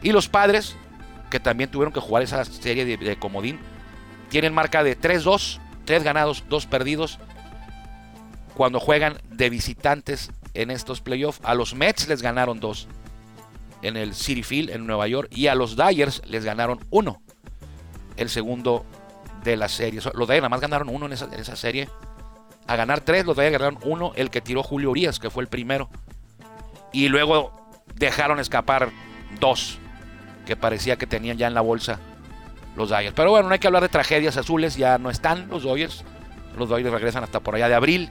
Y 0.00 0.12
los 0.12 0.28
padres, 0.28 0.76
que 1.28 1.40
también 1.40 1.72
tuvieron 1.72 1.92
que 1.92 1.98
jugar 1.98 2.22
esa 2.22 2.44
serie 2.44 2.84
de, 2.84 2.96
de 2.96 3.18
comodín, 3.18 3.58
tienen 4.28 4.54
marca 4.54 4.84
de 4.84 4.96
3-2, 4.96 5.58
3 5.88 6.02
ganados, 6.02 6.44
2 6.50 6.66
perdidos, 6.66 7.18
cuando 8.54 8.78
juegan 8.78 9.16
de 9.30 9.48
visitantes 9.48 10.30
en 10.52 10.70
estos 10.70 11.00
playoffs. 11.00 11.40
A 11.44 11.54
los 11.54 11.74
Mets 11.74 12.08
les 12.08 12.20
ganaron 12.20 12.60
dos 12.60 12.88
en 13.80 13.96
el 13.96 14.14
City 14.14 14.42
Field 14.42 14.68
en 14.68 14.86
Nueva 14.86 15.08
York 15.08 15.28
y 15.30 15.46
a 15.46 15.54
los 15.54 15.76
Dyers 15.76 16.20
les 16.26 16.44
ganaron 16.44 16.78
uno. 16.90 17.22
El 18.18 18.28
segundo 18.28 18.84
de 19.42 19.56
la 19.56 19.70
serie. 19.70 20.02
Los 20.12 20.28
Dyers 20.28 20.42
nada 20.42 20.50
más 20.50 20.60
ganaron 20.60 20.90
uno 20.90 21.06
en 21.06 21.12
esa, 21.12 21.56
serie. 21.56 21.88
A 22.66 22.76
ganar 22.76 23.00
tres, 23.00 23.24
los 23.24 23.34
Dyers 23.34 23.52
ganaron 23.52 23.78
uno, 23.82 24.12
el 24.14 24.28
que 24.28 24.42
tiró 24.42 24.62
Julio 24.62 24.90
Urias, 24.90 25.18
que 25.18 25.30
fue 25.30 25.42
el 25.42 25.48
primero. 25.48 25.88
Y 26.92 27.08
luego 27.08 27.80
dejaron 27.94 28.40
escapar 28.40 28.90
dos, 29.40 29.78
que 30.44 30.54
parecía 30.54 30.98
que 30.98 31.06
tenían 31.06 31.38
ya 31.38 31.46
en 31.46 31.54
la 31.54 31.62
bolsa 31.62 31.98
los 32.78 32.88
Dyers. 32.88 33.12
Pero 33.14 33.30
bueno, 33.30 33.48
no 33.48 33.52
hay 33.52 33.58
que 33.58 33.66
hablar 33.66 33.82
de 33.82 33.88
tragedias 33.88 34.36
azules, 34.36 34.76
ya 34.76 34.98
no 34.98 35.10
están 35.10 35.48
los 35.48 35.64
Dodgers. 35.64 36.04
Los 36.56 36.68
Dodgers 36.68 36.92
regresan 36.92 37.24
hasta 37.24 37.40
por 37.40 37.56
allá 37.56 37.68
de 37.68 37.74
abril. 37.74 38.08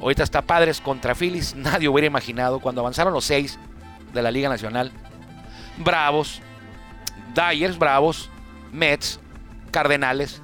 Ahorita 0.00 0.22
está 0.22 0.42
Padres 0.42 0.80
contra 0.80 1.14
Phillies. 1.14 1.54
Nadie 1.56 1.88
hubiera 1.88 2.06
imaginado 2.06 2.60
cuando 2.60 2.80
avanzaron 2.80 3.14
los 3.14 3.24
seis 3.24 3.58
de 4.12 4.22
la 4.22 4.30
Liga 4.30 4.48
Nacional. 4.48 4.92
Bravos, 5.78 6.42
Dyers, 7.34 7.78
Bravos, 7.78 8.28
Mets, 8.72 9.20
Cardenales, 9.70 10.42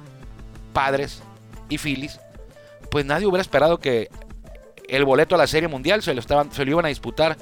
Padres 0.73 1.21
y 1.69 1.77
Phillies. 1.77 2.19
Pues 2.89 3.05
nadie 3.05 3.27
hubiera 3.27 3.41
esperado 3.41 3.79
que 3.79 4.09
el 4.87 5.03
boleto 5.03 5.35
a 5.35 5.37
la 5.37 5.47
Serie 5.47 5.67
Mundial 5.67 6.01
se 6.01 6.13
lo, 6.13 6.21
estaban, 6.21 6.51
se 6.53 6.63
lo 6.63 6.71
iban 6.71 6.85
a 6.85 6.89
disputar 6.89 7.35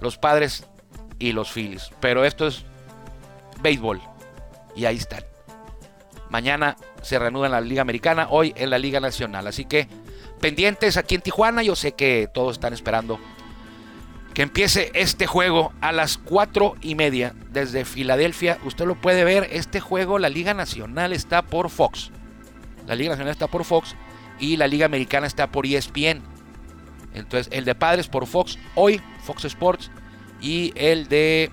los 0.00 0.16
Padres 0.16 0.66
y 1.18 1.32
los 1.32 1.50
Phillies. 1.50 1.90
Pero 1.98 2.24
esto 2.24 2.46
es 2.46 2.64
béisbol. 3.60 4.13
Y 4.76 4.84
ahí 4.84 4.96
están. 4.96 5.24
Mañana 6.30 6.76
se 7.02 7.18
reanuda 7.18 7.46
en 7.46 7.52
la 7.52 7.60
Liga 7.60 7.82
Americana, 7.82 8.26
hoy 8.30 8.52
en 8.56 8.70
la 8.70 8.78
Liga 8.78 9.00
Nacional. 9.00 9.46
Así 9.46 9.64
que 9.64 9.88
pendientes 10.40 10.96
aquí 10.96 11.14
en 11.14 11.20
Tijuana. 11.20 11.62
Yo 11.62 11.76
sé 11.76 11.92
que 11.92 12.28
todos 12.32 12.54
están 12.54 12.72
esperando 12.72 13.18
que 14.34 14.42
empiece 14.42 14.90
este 14.94 15.26
juego 15.26 15.72
a 15.80 15.92
las 15.92 16.18
4 16.18 16.74
y 16.82 16.96
media 16.96 17.34
desde 17.50 17.84
Filadelfia. 17.84 18.58
Usted 18.64 18.84
lo 18.84 19.00
puede 19.00 19.22
ver. 19.22 19.48
Este 19.52 19.78
juego, 19.78 20.18
la 20.18 20.28
Liga 20.28 20.54
Nacional 20.54 21.12
está 21.12 21.42
por 21.42 21.70
Fox. 21.70 22.10
La 22.86 22.96
Liga 22.96 23.10
Nacional 23.10 23.32
está 23.32 23.46
por 23.46 23.64
Fox 23.64 23.94
y 24.40 24.56
la 24.56 24.66
Liga 24.66 24.86
Americana 24.86 25.28
está 25.28 25.52
por 25.52 25.66
ESPN. 25.66 26.22
Entonces, 27.14 27.48
el 27.52 27.64
de 27.64 27.76
Padres 27.76 28.08
por 28.08 28.26
Fox 28.26 28.58
hoy, 28.74 29.00
Fox 29.22 29.44
Sports, 29.44 29.90
y 30.40 30.72
el 30.74 31.08
de 31.08 31.52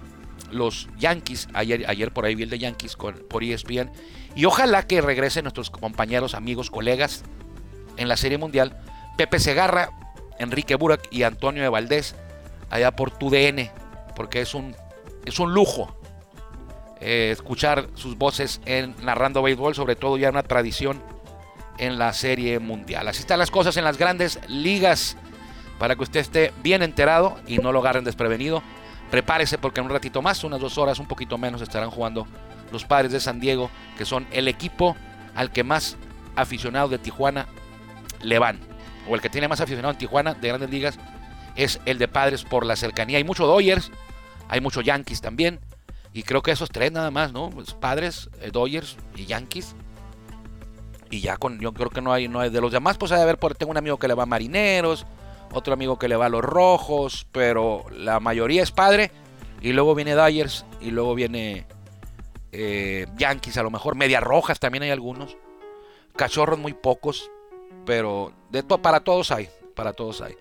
los 0.51 0.87
Yankees, 0.97 1.47
ayer, 1.53 1.85
ayer 1.87 2.11
por 2.11 2.25
ahí 2.25 2.35
vi 2.35 2.43
el 2.43 2.49
de 2.49 2.59
Yankees 2.59 2.95
por 2.95 3.43
ESPN. 3.43 3.91
Y 4.35 4.45
ojalá 4.45 4.83
que 4.83 5.01
regresen 5.01 5.43
nuestros 5.43 5.69
compañeros, 5.69 6.35
amigos, 6.35 6.69
colegas 6.69 7.23
en 7.97 8.07
la 8.07 8.17
Serie 8.17 8.37
Mundial, 8.37 8.77
Pepe 9.17 9.39
Segarra, 9.39 9.89
Enrique 10.39 10.75
Burak 10.75 11.07
y 11.11 11.23
Antonio 11.23 11.61
de 11.61 11.69
Valdés, 11.69 12.15
allá 12.69 12.91
por 12.91 13.11
TUDN, 13.11 13.69
porque 14.15 14.41
es 14.41 14.53
un, 14.53 14.75
es 15.25 15.39
un 15.39 15.53
lujo 15.53 15.95
eh, 16.99 17.31
escuchar 17.31 17.87
sus 17.95 18.17
voces 18.17 18.61
en 18.65 18.95
narrando 19.03 19.41
béisbol, 19.41 19.75
sobre 19.75 19.95
todo 19.95 20.17
ya 20.17 20.29
una 20.29 20.43
tradición 20.43 21.01
en 21.79 21.97
la 21.97 22.13
Serie 22.13 22.59
Mundial. 22.59 23.07
Así 23.07 23.21
están 23.21 23.39
las 23.39 23.51
cosas 23.51 23.75
en 23.77 23.83
las 23.83 23.97
grandes 23.97 24.39
ligas, 24.47 25.17
para 25.79 25.95
que 25.95 26.03
usted 26.03 26.19
esté 26.19 26.53
bien 26.61 26.83
enterado 26.83 27.37
y 27.47 27.57
no 27.57 27.71
lo 27.71 27.79
agarren 27.79 28.03
desprevenido. 28.03 28.61
Prepárese 29.11 29.57
porque 29.57 29.81
en 29.81 29.87
un 29.87 29.91
ratito 29.91 30.21
más, 30.21 30.43
unas 30.43 30.61
dos 30.61 30.77
horas, 30.77 30.97
un 30.97 31.05
poquito 31.05 31.37
menos, 31.37 31.61
estarán 31.61 31.91
jugando 31.91 32.25
los 32.71 32.85
padres 32.85 33.11
de 33.11 33.19
San 33.19 33.39
Diego, 33.39 33.69
que 33.97 34.05
son 34.05 34.25
el 34.31 34.47
equipo 34.47 34.95
al 35.35 35.51
que 35.51 35.63
más 35.63 35.97
aficionados 36.35 36.89
de 36.89 36.97
Tijuana 36.97 37.47
le 38.21 38.39
van. 38.39 38.59
O 39.09 39.15
el 39.15 39.21
que 39.21 39.29
tiene 39.29 39.49
más 39.49 39.59
aficionado 39.59 39.91
en 39.91 39.97
Tijuana 39.97 40.33
de 40.33 40.47
grandes 40.47 40.69
ligas 40.69 40.97
es 41.55 41.81
el 41.85 41.97
de 41.97 42.07
Padres 42.07 42.43
por 42.43 42.65
la 42.65 42.77
cercanía. 42.77 43.17
Hay 43.17 43.25
muchos 43.25 43.47
Dodgers, 43.47 43.91
hay 44.47 44.61
muchos 44.61 44.85
Yankees 44.85 45.19
también. 45.19 45.59
Y 46.13 46.23
creo 46.23 46.41
que 46.41 46.51
esos 46.51 46.69
tres 46.69 46.91
nada 46.91 47.11
más, 47.11 47.31
¿no? 47.31 47.49
Pues 47.49 47.73
padres, 47.73 48.29
eh, 48.41 48.49
Dodgers 48.51 48.97
y 49.15 49.25
Yankees. 49.25 49.75
Y 51.09 51.21
ya 51.21 51.37
con, 51.37 51.59
yo 51.59 51.73
creo 51.73 51.89
que 51.89 52.01
no 52.01 52.13
hay, 52.13 52.27
no 52.27 52.49
de 52.49 52.61
los 52.61 52.71
demás, 52.71 52.97
pues 52.97 53.11
hay 53.11 53.21
a 53.21 53.25
ver, 53.25 53.37
tengo 53.57 53.71
un 53.71 53.77
amigo 53.77 53.97
que 53.97 54.07
le 54.07 54.13
va 54.13 54.23
a 54.23 54.25
Marineros, 54.25 55.05
otro 55.51 55.73
amigo 55.73 55.97
que 55.99 56.07
le 56.07 56.15
va 56.15 56.27
a 56.27 56.29
los 56.29 56.43
Rojos, 56.43 57.27
pero 57.31 57.85
la 57.91 58.19
mayoría 58.19 58.63
es 58.63 58.71
padre. 58.71 59.11
Y 59.61 59.73
luego 59.73 59.93
viene 59.93 60.13
Dodgers 60.13 60.65
y 60.81 60.91
luego 60.91 61.13
viene 61.13 61.67
eh, 62.51 63.05
Yankees, 63.17 63.57
a 63.57 63.63
lo 63.63 63.69
mejor. 63.69 63.95
Medias 63.95 64.23
Rojas 64.23 64.59
también 64.59 64.83
hay 64.83 64.89
algunos. 64.89 65.37
Cachorros 66.15 66.57
muy 66.57 66.73
pocos 66.73 67.29
pero 67.85 68.33
de 68.49 68.63
para 68.63 69.01
todos 69.01 69.31
hay, 69.31 69.49
para 69.75 69.93
todos 69.93 70.21
hay. 70.21 70.35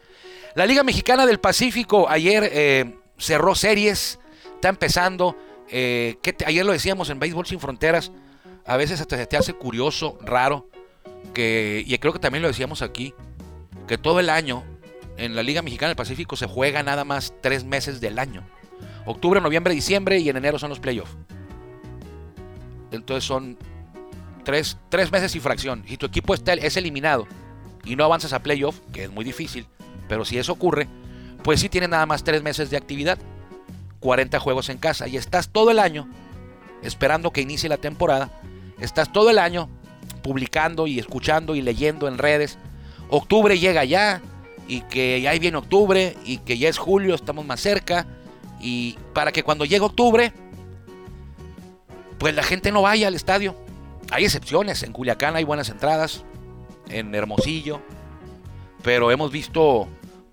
La 0.55 0.67
Liga 0.67 0.83
Mexicana 0.83 1.27
del 1.27 1.41
Pacífico 1.41 2.09
ayer 2.09 2.49
eh, 2.53 2.95
cerró 3.19 3.55
series, 3.55 4.19
está 4.55 4.69
empezando. 4.69 5.37
Eh, 5.69 6.17
ayer 6.45 6.67
lo 6.67 6.73
decíamos 6.73 7.11
en 7.11 7.21
Béisbol 7.21 7.47
Sin 7.47 7.61
Fronteras, 7.61 8.11
a 8.67 8.77
veces 8.77 9.01
hasta 9.01 9.17
se 9.17 9.27
te 9.27 9.37
hace 9.37 9.53
curioso, 9.55 10.19
raro, 10.23 10.69
que, 11.33 11.85
y 11.87 11.97
creo 11.99 12.13
que 12.13 12.19
también 12.19 12.43
lo 12.43 12.49
decíamos 12.49 12.83
aquí, 12.83 13.15
que 13.87 13.97
todo 13.97 14.19
el 14.19 14.31
año 14.31 14.65
en 15.21 15.37
la 15.37 15.43
Liga 15.43 15.61
Mexicana 15.61 15.89
del 15.89 15.97
Pacífico 15.97 16.35
se 16.35 16.47
juega 16.47 16.83
nada 16.83 17.05
más 17.05 17.35
tres 17.43 17.65
meses 17.65 18.01
del 18.01 18.19
año. 18.19 18.43
Octubre, 19.05 19.41
noviembre, 19.41 19.75
diciembre 19.75 20.19
y 20.19 20.29
en 20.31 20.39
enero 20.39 20.59
son 20.59 20.71
los 20.71 20.81
playoffs. 20.81 21.15
Entonces 22.91 23.25
son 23.25 23.59
tres, 24.45 24.79
meses 25.13 25.37
y 25.37 25.41
fracción. 25.41 25.85
Si 25.87 25.99
tu 25.99 26.07
equipo 26.07 26.33
está, 26.35 26.55
es 26.55 26.77
eliminado 26.79 27.27
y 27.85 27.97
no 27.97 28.05
avanzas 28.05 28.33
a 28.33 28.43
playoff, 28.43 28.81
que 28.93 29.05
es 29.05 29.11
muy 29.11 29.25
difícil, 29.25 29.67
pero 30.09 30.25
si 30.25 30.39
eso 30.39 30.53
ocurre, 30.53 30.89
pues 31.45 31.61
sí 31.61 31.69
tienes 31.69 31.91
nada 31.91 32.07
más 32.07 32.25
tres 32.25 32.43
meses 32.43 32.71
de 32.71 32.79
actividad, 32.79 33.19
40 34.01 34.41
juegos 34.41 34.71
en 34.71 34.79
casa 34.79 35.07
y 35.07 35.19
estás 35.19 35.51
todo 35.51 35.71
el 35.71 35.79
año 35.79 36.09
esperando 36.83 37.31
que 37.31 37.43
inicie 37.43 37.69
la 37.69 37.77
temporada. 37.77 38.31
Estás 38.81 39.13
todo 39.13 39.29
el 39.29 39.39
año 39.39 39.69
publicando 40.23 40.87
y 40.87 40.99
escuchando 40.99 41.55
y 41.55 41.61
leyendo 41.61 42.09
en 42.09 42.17
redes. 42.17 42.57
Octubre 43.11 43.59
llega 43.59 43.85
ya 43.85 44.23
y 44.71 44.83
que 44.83 45.21
ya 45.21 45.33
viene 45.33 45.57
octubre 45.57 46.17
y 46.25 46.39
que 46.39 46.57
ya 46.57 46.69
es 46.69 46.79
julio, 46.79 47.17
estamos 47.17 47.45
más 47.45 47.61
cerca. 47.61 48.07
Y 48.61 48.97
para 49.13 49.33
que 49.33 49.43
cuando 49.43 49.65
llegue 49.65 49.85
octubre, 49.85 50.33
pues 52.19 52.37
la 52.37 52.45
gente 52.45 52.71
no 52.71 52.81
vaya 52.81 53.09
al 53.09 53.17
estadio. 53.17 53.57
Hay 54.13 54.25
excepciones, 54.25 54.85
en 54.85 54.93
Culiacán 54.93 55.35
hay 55.35 55.43
buenas 55.43 55.71
entradas, 55.71 56.25
en 56.89 57.13
Hermosillo, 57.17 57.81
pero 58.85 59.11
hemos 59.11 59.33
visto 59.33 59.89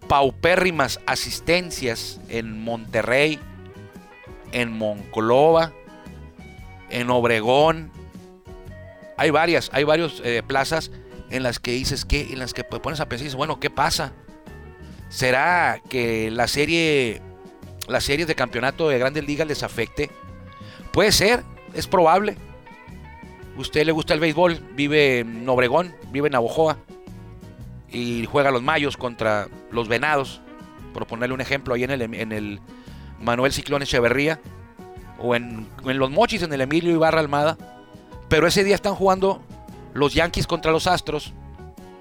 paupérrimas 0.08 1.00
asistencias 1.08 2.20
en 2.30 2.64
Monterrey, 2.64 3.40
en 4.52 4.72
Monclova, 4.72 5.74
en 6.92 7.10
Obregón. 7.10 7.90
Hay 9.18 9.32
varias, 9.32 9.72
hay 9.74 9.84
varias 9.84 10.22
eh, 10.24 10.44
plazas 10.46 10.92
en 11.32 11.42
las 11.42 11.60
que 11.60 11.72
dices 11.72 12.06
que, 12.06 12.34
en 12.34 12.38
las 12.38 12.54
que 12.54 12.64
pones 12.64 13.00
a 13.00 13.10
pensar, 13.10 13.24
dices, 13.24 13.36
bueno, 13.36 13.60
¿qué 13.60 13.72
pasa? 13.72 14.14
¿Será 15.10 15.80
que 15.90 16.30
la 16.32 16.48
serie, 16.48 17.22
las 17.88 18.04
series 18.04 18.28
de 18.28 18.36
campeonato 18.36 18.90
de 18.90 19.00
Grandes 19.00 19.26
Ligas 19.26 19.48
les 19.48 19.64
afecte? 19.64 20.10
Puede 20.92 21.12
ser, 21.12 21.44
es 21.74 21.88
probable. 21.88 22.38
Usted 23.58 23.86
le 23.86 23.92
gusta 23.92 24.14
el 24.14 24.20
béisbol, 24.20 24.60
vive 24.76 25.20
en 25.20 25.48
Obregón, 25.48 25.96
vive 26.12 26.28
en 26.28 26.34
Navojoa 26.34 26.78
y 27.90 28.26
juega 28.26 28.52
los 28.52 28.62
Mayos 28.62 28.98
contra 28.98 29.48
los 29.72 29.88
Venados, 29.88 30.42
por 30.94 31.08
ponerle 31.08 31.34
un 31.34 31.42
ejemplo 31.42 31.74
ahí 31.74 31.84
en 31.84 31.92
el, 31.92 32.02
en 32.02 32.32
el 32.32 32.60
Manuel 33.20 33.54
Ciclón 33.54 33.82
Echeverría 33.82 34.40
o 35.20 35.36
en, 35.36 35.68
en 35.86 35.98
los 35.98 36.12
Mochis, 36.12 36.44
en 36.44 36.54
el 36.54 36.62
Emilio 36.62 36.92
Ibarra 36.92 37.20
Almada. 37.20 37.58
Pero 38.30 38.46
ese 38.46 38.64
día 38.64 38.76
están 38.76 38.94
jugando 38.94 39.42
los 39.94 40.14
Yankees 40.14 40.48
contra 40.48 40.72
los 40.72 40.86
Astros 40.86 41.34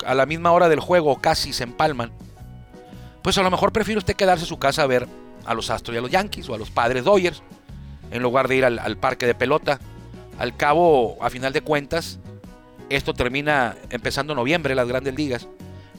a 0.04 0.14
la 0.14 0.26
misma 0.26 0.52
hora 0.52 0.68
del 0.68 0.80
juego, 0.80 1.16
casi 1.20 1.52
se 1.52 1.64
empalman. 1.64 2.12
Pues 3.26 3.36
a 3.38 3.42
lo 3.42 3.50
mejor 3.50 3.72
prefiere 3.72 3.98
usted 3.98 4.14
quedarse 4.14 4.44
en 4.44 4.48
su 4.48 4.56
casa 4.56 4.84
a 4.84 4.86
ver 4.86 5.08
a 5.44 5.52
los 5.52 5.68
Astros 5.68 5.96
y 5.96 5.98
a 5.98 6.00
los 6.00 6.12
Yankees 6.12 6.48
o 6.48 6.54
a 6.54 6.58
los 6.58 6.70
padres 6.70 7.02
Dodgers 7.02 7.42
en 8.12 8.22
lugar 8.22 8.46
de 8.46 8.54
ir 8.54 8.64
al, 8.64 8.96
parque 8.98 9.26
de 9.26 9.34
pelota. 9.34 9.80
Al 10.38 10.56
cabo, 10.56 11.16
a 11.20 11.28
final 11.28 11.52
de 11.52 11.60
cuentas, 11.60 12.20
esto 12.88 13.14
termina 13.14 13.74
empezando 13.90 14.36
noviembre, 14.36 14.76
las 14.76 14.86
grandes 14.86 15.16
ligas. 15.16 15.48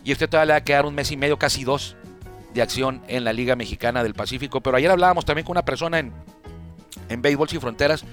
Y 0.05 0.13
usted 0.13 0.29
todavía 0.29 0.45
le 0.45 0.53
va 0.53 0.57
a 0.59 0.63
quedar 0.63 0.85
un 0.85 0.95
mes 0.95 1.11
y 1.11 1.17
medio, 1.17 1.37
casi 1.37 1.65
dos, 1.65 1.97
de 2.53 2.61
acción 2.61 3.01
en 3.09 3.25
la 3.25 3.33
Liga 3.33 3.57
Mexicana 3.57 4.03
del 4.03 4.13
Pacífico. 4.13 4.61
Pero 4.61 4.77
ayer 4.77 4.89
hablábamos 4.89 5.25
también 5.25 5.43
con 5.45 5.55
una 5.55 5.65
persona 5.65 5.99
en, 5.99 6.13
en 7.09 7.21
Béisbol 7.21 7.49
Sin 7.49 7.59
Fronteras 7.59 8.05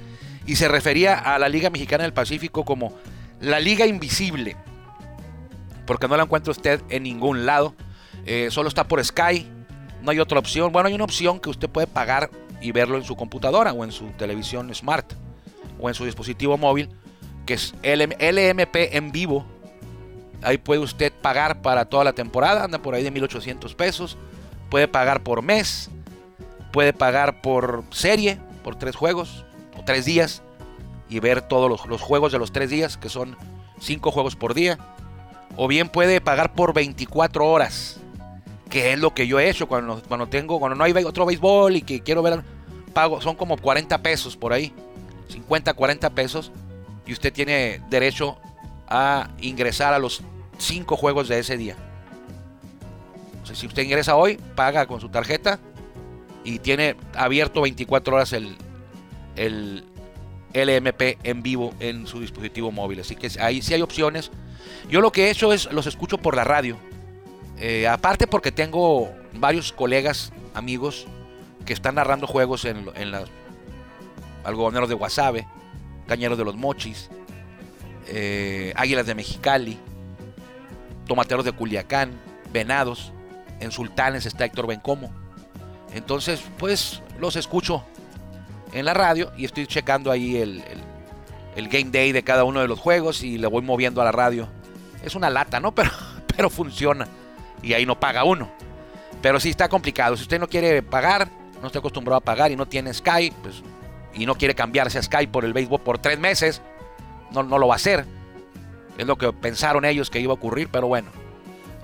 y 0.45 0.57
se 0.57 0.67
refería 0.67 1.17
a 1.17 1.39
la 1.39 1.49
Liga 1.49 1.71
Mexicana 1.71 2.03
del 2.03 2.15
Pacífico 2.15 2.65
como 2.65 2.93
la 3.41 3.61
Liga 3.61 3.87
Invisible. 3.87 4.57
Porque 5.87 6.09
no 6.09 6.17
la 6.17 6.25
encuentra 6.25 6.51
usted 6.51 6.83
en 6.89 7.05
ningún 7.05 7.47
lado. 7.47 7.77
Eh, 8.27 8.49
solo 8.51 8.69
está 8.69 8.85
por 8.85 9.05
Sky. 9.05 9.47
No 10.03 10.11
hay 10.11 10.19
otra 10.19 10.39
opción. 10.39 10.73
Bueno, 10.73 10.89
hay 10.89 10.95
una 10.95 11.05
opción 11.05 11.41
que 11.41 11.51
usted 11.51 11.69
puede 11.69 11.87
pagar 11.87 12.31
y 12.61 12.73
verlo 12.73 12.97
en 12.97 13.05
su 13.05 13.17
computadora 13.17 13.73
o 13.73 13.85
en 13.85 13.93
su 13.93 14.07
televisión 14.13 14.75
smart 14.75 15.13
o 15.79 15.89
en 15.89 15.95
su 15.95 16.05
dispositivo 16.05 16.57
móvil, 16.57 16.89
que 17.47 17.55
es 17.55 17.75
LMP 17.83 18.77
en 18.95 19.13
vivo. 19.13 19.45
Ahí 20.43 20.59
puede 20.59 20.81
usted 20.81 21.13
pagar 21.13 21.63
para 21.63 21.87
toda 21.87 22.05
la 22.05 22.13
temporada, 22.13 22.65
anda 22.65 22.79
por 22.79 22.95
ahí 22.95 23.03
de 23.03 23.11
1800 23.11 23.75
pesos. 23.75 24.17
Puede 24.71 24.89
pagar 24.89 25.23
por 25.23 25.43
mes, 25.43 25.91
puede 26.73 26.93
pagar 26.93 27.41
por 27.41 27.85
serie, 27.91 28.39
por 28.63 28.77
tres 28.77 28.97
juegos 28.97 29.45
o 29.79 29.85
tres 29.85 30.05
días 30.05 30.43
y 31.09 31.21
ver 31.21 31.43
todos 31.43 31.71
los, 31.71 31.87
los 31.87 32.01
juegos 32.01 32.33
de 32.33 32.39
los 32.39 32.53
tres 32.53 32.71
días, 32.71 32.97
que 32.97 33.09
son 33.09 33.37
cinco 33.79 34.11
juegos 34.11 34.37
por 34.37 34.55
día. 34.55 34.79
O 35.57 35.69
bien 35.69 35.89
puede 35.89 36.21
pagar 36.21 36.55
por 36.55 36.75
24 36.75 37.47
horas 37.47 38.01
que 38.71 38.93
es 38.93 38.99
lo 38.99 39.15
que 39.15 39.27
yo 39.27 39.39
he 39.39 39.49
hecho 39.49 39.69
cuando, 39.69 40.03
cuando 40.09 40.27
tengo, 40.29 40.59
cuando 40.59 40.77
no 40.77 40.85
hay 40.85 40.93
otro 41.05 41.27
béisbol 41.27 41.77
y 41.77 41.83
que 41.83 42.01
quiero 42.01 42.23
ver, 42.23 42.43
pago, 42.93 43.21
son 43.21 43.37
como 43.37 43.57
40 43.57 44.03
pesos 44.03 44.37
por 44.37 44.53
ahí, 44.53 44.73
50, 45.29 45.75
40 45.75 46.11
pesos, 46.11 46.53
y 47.07 47.13
usted 47.13 47.33
tiene 47.33 47.81
derecho 47.91 48.39
a 48.89 49.31
ingresar 49.41 49.93
a 49.93 49.99
los 49.99 50.23
5 50.59 50.97
juegos 50.97 51.29
de 51.29 51.39
ese 51.39 51.57
día. 51.57 51.77
si 53.53 53.67
usted 53.67 53.83
ingresa 53.83 54.17
hoy, 54.17 54.39
paga 54.55 54.87
con 54.87 55.01
su 55.01 55.09
tarjeta 55.09 55.59
y 56.45 56.59
tiene 56.59 56.97
abierto 57.15 57.63
24 57.63 58.17
horas 58.17 58.33
el, 58.33 58.57
el 59.37 59.85
LMP 60.55 61.19
en 61.25 61.43
vivo 61.43 61.75
en 61.81 62.07
su 62.07 62.21
dispositivo 62.21 62.71
móvil. 62.71 63.01
Así 63.01 63.17
que 63.17 63.29
ahí 63.41 63.61
sí 63.61 63.75
hay 63.75 63.83
opciones. 63.83 64.31
Yo 64.89 65.01
lo 65.01 65.11
que 65.11 65.27
he 65.27 65.31
hecho 65.31 65.53
es 65.53 65.71
los 65.73 65.87
escucho 65.87 66.19
por 66.19 66.37
la 66.37 66.45
radio. 66.45 66.79
Eh, 67.59 67.87
aparte 67.87 68.27
porque 68.27 68.53
tengo 68.53 69.13
varios 69.35 69.73
colegas, 69.73 70.33
amigos, 70.55 71.07
que 71.65 71.73
están 71.73 71.95
narrando 71.95 72.27
juegos 72.27 72.65
en, 72.65 72.91
en 72.95 73.11
las 73.11 73.31
algodoneros 74.45 74.89
de 74.89 74.95
Guasave, 74.95 75.47
Cañeros 76.07 76.37
de 76.37 76.45
los 76.45 76.57
Mochis, 76.57 77.09
eh, 78.07 78.73
Águilas 78.77 79.07
de 79.07 79.15
Mexicali, 79.15 79.79
Tomateros 81.07 81.45
de 81.45 81.53
Culiacán, 81.53 82.13
Venados, 82.53 83.13
en 83.61 83.71
Sultanes 83.71 84.27
está 84.27 84.45
Héctor 84.45 84.67
Bencomo. 84.67 85.13
Entonces, 85.95 86.43
pues 86.59 87.03
los 87.19 87.37
escucho 87.37 87.85
en 88.73 88.85
la 88.85 88.95
radio 88.95 89.33
y 89.37 89.45
estoy 89.45 89.67
checando 89.67 90.11
ahí 90.11 90.37
el, 90.37 90.63
el, 91.57 91.69
game 91.69 91.91
day 91.91 92.13
de 92.13 92.25
cada 92.25 92.45
uno 92.45 92.61
de 92.61 92.69
los 92.69 92.81
juegos 92.81 93.23
y 93.23 93.39
le 93.39 93.47
voy 93.47 93.63
moviendo 93.63 94.03
a 94.03 94.05
la 94.05 94.13
radio. 94.13 94.49
Es 95.05 95.15
una 95.15 95.31
lata, 95.31 95.61
¿no? 95.61 95.75
Pero, 95.75 95.91
pero 96.27 96.51
funciona 96.51 97.07
y 97.63 97.73
ahí 97.73 97.87
no 97.87 97.99
paga 97.99 98.25
uno. 98.25 98.51
Pero 99.23 99.41
sí 99.41 99.51
está 99.51 99.69
complicado. 99.69 100.17
Si 100.17 100.23
usted 100.23 100.39
no 100.39 100.49
quiere 100.49 100.83
pagar, 100.83 101.29
no 101.61 101.67
está 101.69 101.79
acostumbrado 101.79 102.19
a 102.19 102.21
pagar 102.21 102.53
y 102.53 102.57
no 102.57 102.67
tiene 102.67 102.93
Sky, 102.93 103.33
pues, 103.43 103.63
y 104.13 104.27
no 104.27 104.35
quiere 104.35 104.55
cambiarse 104.55 104.99
a 104.99 105.03
Sky 105.03 105.27
por 105.27 105.45
el 105.45 105.53
béisbol 105.53 105.81
por 105.81 105.99
tres 105.99 106.19
meses, 106.19 106.63
no, 107.33 107.43
no 107.43 107.59
lo 107.59 107.69
va 107.69 107.75
a 107.75 107.77
hacer. 107.77 108.05
Es 108.99 109.07
lo 109.07 109.17
que 109.17 109.33
pensaron 109.33 109.85
ellos 109.85 110.11
que 110.11 110.21
iba 110.21 110.33
a 110.33 110.35
ocurrir, 110.35 110.69
pero 110.71 110.87
bueno, 110.87 111.09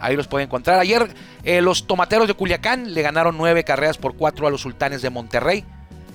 ahí 0.01 0.17
los 0.17 0.29
puede 0.29 0.45
encontrar. 0.45 0.79
Ayer 0.79 1.13
eh, 1.43 1.61
los 1.61 1.87
tomateros 1.87 2.29
de 2.29 2.35
Culiacán 2.35 2.95
le 2.95 3.03
ganaron 3.03 3.37
nueve 3.37 3.65
carreras 3.65 3.99
por 3.99 4.17
cuatro 4.17 4.47
a 4.47 4.51
los 4.51 4.61
sultanes 4.61 5.03
de 5.03 5.11
Monterrey. 5.11 5.65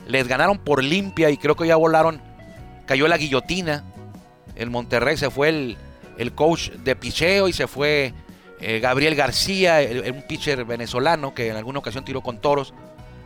Les 0.07 0.27
ganaron 0.27 0.59
por 0.59 0.83
limpia 0.83 1.29
y 1.31 1.37
creo 1.37 1.55
que 1.55 1.67
ya 1.67 1.75
volaron. 1.75 2.21
Cayó 2.85 3.07
la 3.07 3.17
guillotina. 3.17 3.83
El 4.55 4.69
Monterrey 4.69 5.17
se 5.17 5.29
fue 5.29 5.49
el, 5.49 5.77
el 6.17 6.33
coach 6.33 6.69
de 6.69 6.95
picheo 6.95 7.47
y 7.47 7.53
se 7.53 7.67
fue 7.67 8.13
eh, 8.59 8.79
Gabriel 8.79 9.15
García, 9.15 9.79
un 10.13 10.23
pitcher 10.23 10.65
venezolano 10.65 11.33
que 11.33 11.49
en 11.49 11.55
alguna 11.55 11.79
ocasión 11.79 12.05
tiró 12.05 12.21
con 12.21 12.39
toros. 12.39 12.73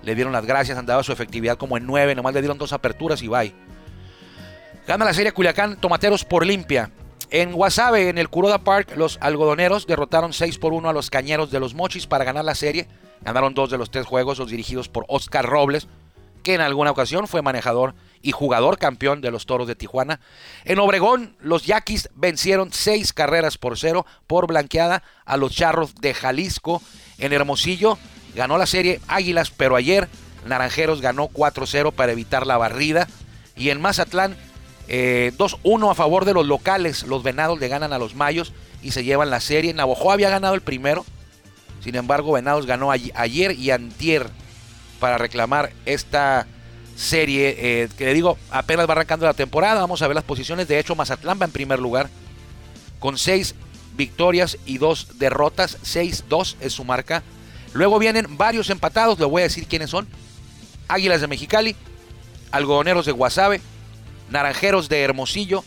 Le 0.04 0.16
dieron 0.16 0.34
las 0.34 0.46
gracias, 0.46 0.78
andaba 0.78 1.04
su 1.04 1.12
efectividad 1.12 1.58
como 1.58 1.78
en 1.78 1.86
nueve, 1.86 2.16
nomás 2.16 2.34
le 2.34 2.42
dieron 2.42 2.58
dos 2.58 2.74
aperturas 2.74 3.22
y 3.22 3.28
bye. 3.28 3.54
Gana 4.88 5.06
la 5.06 5.14
serie 5.14 5.32
Culiacán, 5.32 5.80
Tomateros 5.80 6.26
por 6.26 6.46
limpia. 6.46 6.90
En 7.32 7.52
Guasave, 7.52 8.10
en 8.10 8.18
el 8.18 8.30
Curoda 8.30 8.60
Park, 8.60 8.94
los 8.96 9.20
algodoneros 9.22 9.86
derrotaron 9.86 10.34
6 10.34 10.58
por 10.58 10.74
1 10.74 10.90
a 10.90 10.94
los 10.94 11.12
cañeros 11.12 11.52
de 11.52 11.60
los 11.60 11.76
Mochis 11.76 12.08
para 12.08 12.24
ganar 12.24 12.44
la 12.44 12.56
serie. 12.56 12.88
Ganaron 13.22 13.54
dos 13.54 13.70
de 13.70 13.78
los 13.78 13.92
tres 13.92 14.08
juegos, 14.08 14.40
los 14.40 14.50
dirigidos 14.50 14.90
por 14.90 15.06
Oscar 15.08 15.46
Robles, 15.46 15.88
que 16.42 16.56
en 16.56 16.62
alguna 16.62 16.90
ocasión 16.90 17.28
fue 17.28 17.44
manejador 17.44 17.94
y 18.22 18.32
jugador 18.32 18.78
campeón 18.78 19.22
de 19.22 19.32
los 19.32 19.46
Toros 19.46 19.68
de 19.68 19.76
Tijuana. 19.76 20.20
En 20.66 20.80
Obregón, 20.80 21.36
los 21.40 21.66
Yaquis 21.66 22.10
vencieron 22.16 22.74
seis 22.74 23.14
carreras 23.14 23.58
por 23.58 23.78
cero 23.78 24.06
por 24.28 24.48
blanqueada 24.48 25.04
a 25.26 25.38
los 25.38 25.54
Charros 25.54 25.96
de 25.96 26.14
Jalisco. 26.14 26.82
En 27.18 27.34
Hermosillo 27.34 27.98
ganó 28.36 28.58
la 28.58 28.66
serie 28.66 29.00
Águilas, 29.08 29.52
pero 29.52 29.76
ayer 29.76 30.08
Naranjeros 30.46 31.02
ganó 31.02 31.28
4-0 31.30 31.94
para 31.94 32.12
evitar 32.12 32.46
la 32.46 32.58
barrida. 32.58 33.08
Y 33.56 33.70
en 33.70 33.82
Mazatlán, 33.82 34.36
2-1 34.88 35.88
eh, 35.88 35.92
a 35.92 35.96
favor 35.96 36.26
de 36.26 36.34
los 36.34 36.46
locales. 36.46 37.04
Los 37.04 37.24
Venados 37.24 37.60
le 37.60 37.68
ganan 37.68 37.94
a 37.94 38.00
los 38.00 38.16
Mayos 38.16 38.54
y 38.82 38.92
se 38.92 39.04
llevan 39.04 39.30
la 39.30 39.40
serie. 39.40 39.74
Navojoa 39.74 40.14
había 40.14 40.30
ganado 40.30 40.56
el 40.56 40.62
primero 40.62 41.06
Sin 41.84 41.96
embargo, 41.96 42.34
Venados 42.34 42.66
ganó 42.66 42.92
ayer 42.92 43.52
y 43.52 43.72
antier 43.72 44.30
para 45.00 45.18
reclamar 45.18 45.72
esta 45.86 46.48
serie 47.00 47.56
eh, 47.58 47.90
que 47.98 48.06
le 48.06 48.14
digo 48.14 48.38
apenas 48.52 48.88
va 48.88 48.92
arrancando 48.92 49.26
la 49.26 49.34
temporada. 49.34 49.82
Vamos 49.82 50.02
a 50.02 50.08
ver 50.08 50.16
las 50.16 50.24
posiciones. 50.24 50.68
De 50.68 50.80
hecho, 50.80 50.96
Mazatlán 50.96 51.40
va 51.42 51.46
en 51.46 51.52
primer 51.52 51.80
lugar 51.80 52.10
con 53.00 53.18
seis 53.18 53.56
victorias 53.96 54.58
y 54.66 54.78
dos 54.78 55.18
derrotas. 55.18 55.78
6-2 55.84 56.56
es 56.60 56.74
su 56.74 56.84
marca. 56.84 57.24
Luego 57.74 58.00
vienen 58.00 58.38
varios 58.38 58.70
empatados. 58.70 59.18
Le 59.20 59.26
voy 59.26 59.42
a 59.42 59.44
decir 59.44 59.66
quiénes 59.66 59.90
son. 59.90 60.08
Águilas 60.88 61.22
de 61.22 61.28
Mexicali, 61.28 61.76
Algodoneros 62.52 63.06
de 63.06 63.12
Guasave, 63.12 63.62
Naranjeros 64.30 64.90
de 64.90 65.02
Hermosillo 65.02 65.64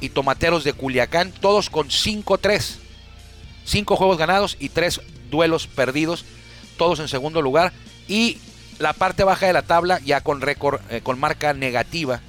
y 0.00 0.10
Tomateros 0.10 0.64
de 0.64 0.72
Culiacán. 0.72 1.32
Todos 1.32 1.68
con 1.68 1.88
5-3. 1.88 2.76
Cinco 3.64 3.96
juegos 3.96 4.18
ganados 4.18 4.56
y 4.60 4.68
tres 4.68 5.00
duelos 5.30 5.66
perdidos. 5.66 6.24
Todos 6.76 7.00
en 7.00 7.08
segundo 7.08 7.42
lugar. 7.42 7.72
Y 8.06 8.38
la 8.80 8.94
parte 8.94 9.24
baja 9.24 9.46
de 9.46 9.52
la 9.52 9.62
tabla 9.62 10.00
ya 10.00 10.22
con 10.22 10.40
récord, 10.40 10.80
eh, 10.90 11.02
con 11.02 11.20
marca 11.20 11.52
negativa. 11.52 12.20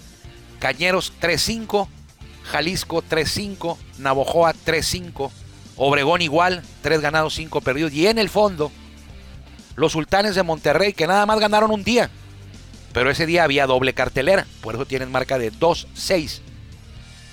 Cañeros 0.60 1.14
3-5, 1.20 1.88
Jalisco 2.44 3.02
3-5, 3.02 3.78
Navojoa 3.98 4.54
3-5, 4.54 5.32
Obregón 5.78 6.22
igual, 6.22 6.62
3 6.82 7.02
ganados, 7.02 7.36
5 7.36 7.62
perdidos. 7.62 7.94
Y 7.94 8.06
en 8.06 8.20
el 8.20 8.30
fondo, 8.30 8.70
los 9.76 9.94
sultanes 9.94 10.36
de 10.36 10.44
Monterrey, 10.44 10.92
que 10.94 11.08
nada 11.08 11.26
más 11.26 11.40
ganaron 11.40 11.72
un 11.72 11.86
día. 11.86 12.12
Pero 12.94 13.10
ese 13.10 13.26
día 13.26 13.46
había 13.46 13.66
doble 13.66 13.94
cartelera, 13.94 14.46
por 14.60 14.76
eso 14.76 14.86
tienen 14.86 15.10
marca 15.10 15.40
de 15.40 15.54
2-6. 15.54 16.42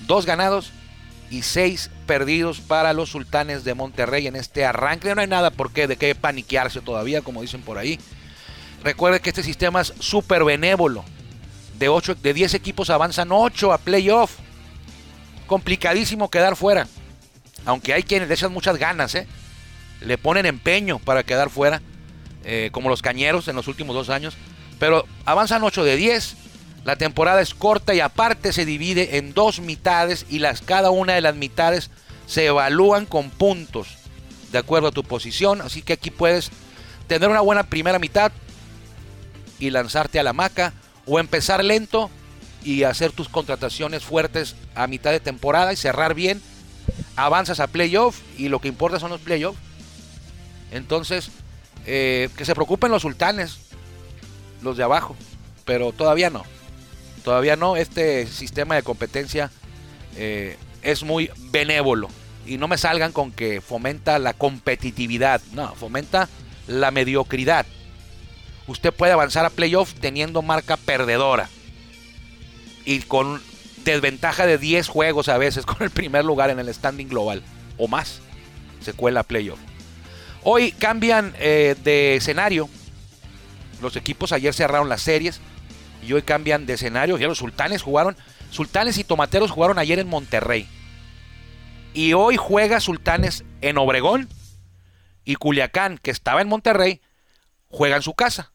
2 0.07 0.27
ganados 0.27 0.71
y 1.29 1.43
6 1.43 1.91
perdidos 2.07 2.61
para 2.61 2.93
los 2.93 3.11
sultanes 3.11 3.65
de 3.65 3.75
Monterrey 3.75 4.29
en 4.29 4.37
este 4.37 4.65
arranque. 4.65 5.13
No 5.13 5.21
hay 5.21 5.27
nada 5.27 5.51
por 5.51 5.73
qué, 5.73 5.89
de 5.89 5.97
qué 5.97 6.15
paniquearse 6.15 6.81
todavía, 6.81 7.21
como 7.21 7.43
dicen 7.43 7.63
por 7.63 7.79
ahí. 7.79 7.99
Recuerde 8.83 9.21
que 9.21 9.31
este 9.31 9.43
sistema 9.43 9.81
es 9.81 9.93
súper 9.99 10.45
benévolo. 10.45 11.05
De, 11.79 11.89
8, 11.89 12.17
de 12.17 12.35
10 12.35 12.55
equipos 12.55 12.91
avanzan 12.91 13.31
8 13.33 13.73
a 13.73 13.79
playoff. 13.79 14.37
Complicadísimo 15.47 16.31
quedar 16.31 16.57
fuera. 16.57 16.87
Aunque 17.65 17.93
hay 17.93 18.03
quienes 18.03 18.29
le 18.29 18.35
echan 18.35 18.53
muchas 18.53 18.77
ganas, 18.77 19.15
¿eh? 19.15 19.27
le 20.01 20.19
ponen 20.19 20.47
empeño 20.47 20.99
para 20.99 21.23
quedar 21.23 21.51
fuera, 21.51 21.83
eh, 22.45 22.71
como 22.73 22.89
los 22.89 23.03
cañeros 23.03 23.49
en 23.49 23.57
los 23.57 23.69
últimos 23.69 23.95
dos 23.95 24.11
años. 24.11 24.37
Pero 24.79 25.07
avanzan 25.25 25.63
8 25.63 25.85
de 25.85 25.97
10. 25.97 26.37
La 26.85 26.97
temporada 26.97 27.43
es 27.43 27.55
corta 27.55 27.95
y 27.95 28.01
aparte 28.01 28.53
se 28.53 28.65
divide 28.65 29.19
en 29.19 29.35
dos 29.35 29.61
mitades 29.61 30.25
y 30.29 30.39
las, 30.39 30.63
cada 30.63 30.91
una 30.91 31.15
de 31.15 31.21
las 31.21 31.35
mitades 31.35 31.91
se 32.27 32.47
evalúan 32.47 33.05
con 33.05 33.31
puntos 33.31 33.99
de 34.53 34.59
acuerdo 34.59 34.89
a 34.89 34.93
tu 34.93 35.03
posición. 35.03 35.61
Así 35.61 35.83
que 35.83 35.95
aquí 35.95 36.11
puedes 36.11 36.51
tener 37.07 37.29
una 37.29 37.41
buena 37.41 37.65
primera 37.65 37.99
mitad, 37.99 38.33
y 39.59 39.71
lanzarte 39.71 40.19
a 40.19 40.23
la 40.23 40.33
maca 40.33 40.73
o 41.07 41.19
empezar 41.19 41.65
lento 41.65 42.11
y 42.63 42.83
hacer 42.83 43.13
tus 43.13 43.29
contrataciones 43.29 44.05
fuertes 44.05 44.57
a 44.75 44.87
mitad 44.87 45.11
de 45.11 45.21
temporada 45.21 45.73
y 45.73 45.77
cerrar 45.77 46.15
bien. 46.15 46.43
Avanzas 47.17 47.61
a 47.61 47.67
playoff 47.67 48.21
y 48.37 48.49
lo 48.49 48.61
que 48.61 48.69
importa 48.69 49.01
son 49.01 49.11
los 49.11 49.21
playoffs. 49.21 49.59
Entonces, 50.71 51.31
eh, 51.87 52.29
que 52.37 52.45
se 52.45 52.55
preocupen 52.55 52.91
los 52.91 53.03
sultanes, 53.03 53.59
los 54.63 54.77
de 54.77 54.85
abajo, 54.85 55.17
pero 55.65 55.93
todavía 55.93 56.31
no. 56.31 56.45
Todavía 57.25 57.57
no. 57.57 57.77
Este 57.77 58.27
sistema 58.27 58.75
de 58.75 58.83
competencia 58.83 59.51
eh, 60.17 60.57
es 60.83 61.03
muy 61.03 61.31
benévolo. 61.51 62.09
Y 62.47 62.57
no 62.57 62.69
me 62.69 62.79
salgan 62.79 63.13
con 63.13 63.33
que 63.33 63.61
fomenta 63.61 64.19
la 64.19 64.33
competitividad. 64.33 65.41
No, 65.53 65.75
fomenta 65.75 66.29
la 66.67 66.91
mediocridad 66.91 67.67
usted 68.69 68.93
puede 68.93 69.13
avanzar 69.13 69.45
a 69.45 69.51
playoff 69.51 69.95
teniendo 69.95 70.43
marca 70.43 70.77
perdedora. 70.77 71.49
Y 72.85 73.01
con 73.01 73.43
desventaja 73.85 74.47
de 74.47 74.59
10 74.59 74.87
juegos 74.89 75.29
a 75.29 75.39
veces 75.39 75.67
con 75.67 75.83
el 75.83 75.91
primer 75.91 76.25
lugar 76.25 76.51
en 76.51 76.61
el 76.61 76.73
standing 76.73 77.09
global. 77.09 77.43
O 77.77 77.89
más. 77.89 78.21
Se 78.81 78.93
cuela 78.93 79.25
playoff. 79.25 79.59
Hoy 80.45 80.73
cambian 80.73 81.35
eh, 81.39 81.75
de 81.83 82.17
escenario. 82.17 82.69
Los 83.83 83.97
equipos 83.97 84.33
ayer 84.33 84.55
cerraron 84.55 84.89
las 84.89 85.03
series. 85.03 85.41
Y 86.07 86.13
hoy 86.13 86.23
cambian 86.23 86.67
de 86.67 86.75
escenario. 86.75 87.19
Ya 87.19 87.27
los 87.27 87.39
sultanes 87.39 87.83
jugaron. 87.83 88.17
Sultanes 88.51 88.99
y 88.99 89.05
tomateros 89.05 89.51
jugaron 89.51 89.79
ayer 89.79 89.99
en 89.99 90.09
Monterrey. 90.09 90.69
Y 91.93 92.13
hoy 92.13 92.37
juega 92.37 92.81
Sultanes 92.81 93.45
en 93.61 93.79
Obregón. 93.79 94.29
Y 95.25 95.35
Culiacán, 95.35 95.99
que 95.99 96.11
estaba 96.11 96.41
en 96.41 96.49
Monterrey, 96.49 97.01
juega 97.69 97.97
en 97.97 98.03
su 98.03 98.15
casa. 98.15 98.53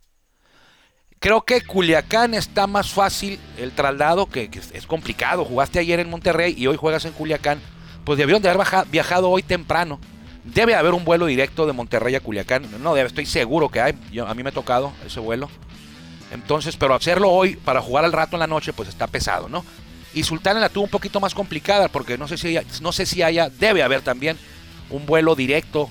Creo 1.24 1.44
que 1.44 1.62
Culiacán 1.62 2.34
está 2.34 2.68
más 2.68 2.92
fácil 2.92 3.40
el 3.58 3.72
traslado, 3.72 4.26
que, 4.26 4.50
es 4.74 4.86
complicado. 4.86 5.46
Jugaste 5.46 5.80
ayer 5.80 6.02
en 6.02 6.10
Monterrey 6.10 6.54
y 6.58 6.68
hoy 6.68 6.76
juegas 6.76 7.06
en 7.06 7.14
Culiacán. 7.14 7.62
Pues 8.04 8.20
debieron 8.20 8.42
de 8.42 8.50
haber 8.50 8.68
viajado 8.92 9.30
hoy 9.30 9.42
temprano. 9.42 10.02
Debe 10.44 10.76
haber 10.76 10.94
un 10.94 11.06
vuelo 11.06 11.28
directo 11.28 11.66
de 11.66 11.72
Monterrey 11.72 12.14
a 12.16 12.20
Culiacán. 12.20 12.68
No, 12.84 12.98
estoy 12.98 13.26
seguro 13.26 13.70
que 13.70 13.80
hay. 13.80 13.94
a 14.20 14.34
mí 14.34 14.44
me 14.44 14.50
ha 14.50 14.52
tocado 14.52 14.92
ese 15.06 15.22
vuelo. 15.22 15.50
Entonces, 16.30 16.76
pero 16.76 16.94
hacerlo 16.94 17.30
hoy 17.30 17.56
para 17.56 17.82
jugar 17.82 18.04
al 18.04 18.12
rato 18.12 18.36
en 18.36 18.42
la 18.42 18.48
noche, 18.48 18.74
pues 18.74 18.90
está 18.90 19.08
pesado, 19.08 19.48
¿no? 19.48 19.64
Y 20.14 20.24
Sultana 20.24 20.60
la 20.60 20.68
tuvo 20.68 20.84
un 20.84 20.90
poquito 20.90 21.22
más 21.22 21.34
complicada 21.34 21.88
porque 21.88 22.18
no 22.18 22.28
sé 22.28 22.38
si 22.38 22.60
no 22.82 22.92
sé 22.92 23.06
si 23.06 23.22
haya, 23.22 23.50
debe 23.50 23.82
haber 23.82 24.02
también 24.02 24.38
un 24.90 25.06
vuelo 25.06 25.36
directo 25.36 25.90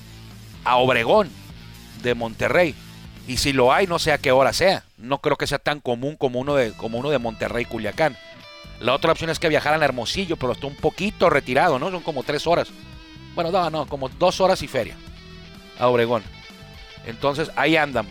a 0.63 0.77
Obregón 0.77 1.31
de 2.03 2.15
Monterrey. 2.15 2.75
Y 3.27 3.39
si 3.39 3.55
lo 3.55 3.73
hay, 3.73 3.87
no 3.87 3.99
sé 3.99 4.13
a 4.13 4.19
qué 4.19 4.31
hora 4.31 4.53
sea. 4.53 4.85
No 5.03 5.19
creo 5.19 5.37
que 5.37 5.47
sea 5.47 5.59
tan 5.59 5.81
común 5.81 6.17
como 6.17 6.39
uno 6.39 6.55
de, 6.55 6.73
como 6.73 6.99
uno 6.99 7.11
de 7.11 7.19
Monterrey, 7.19 7.65
Culiacán. 7.65 8.17
La 8.81 8.95
otra 8.95 9.13
opción 9.13 9.31
es 9.31 9.39
que 9.39 9.49
viajaran 9.49 9.83
a 9.83 9.85
Hermosillo, 9.85 10.37
pero 10.37 10.53
está 10.53 10.67
un 10.67 10.77
poquito 10.77 11.29
retirado, 11.29 11.79
¿no? 11.79 11.91
Son 11.91 12.03
como 12.03 12.23
tres 12.23 12.47
horas. 12.47 12.69
Bueno, 13.35 13.51
no, 13.51 13.71
no, 13.71 13.87
como 13.87 14.09
dos 14.09 14.41
horas 14.41 14.63
y 14.63 14.69
feria. 14.69 14.97
A 15.79 15.89
Obregón. 15.89 16.23
Entonces 17.05 17.51
ahí 17.57 17.77
andan, 17.77 18.07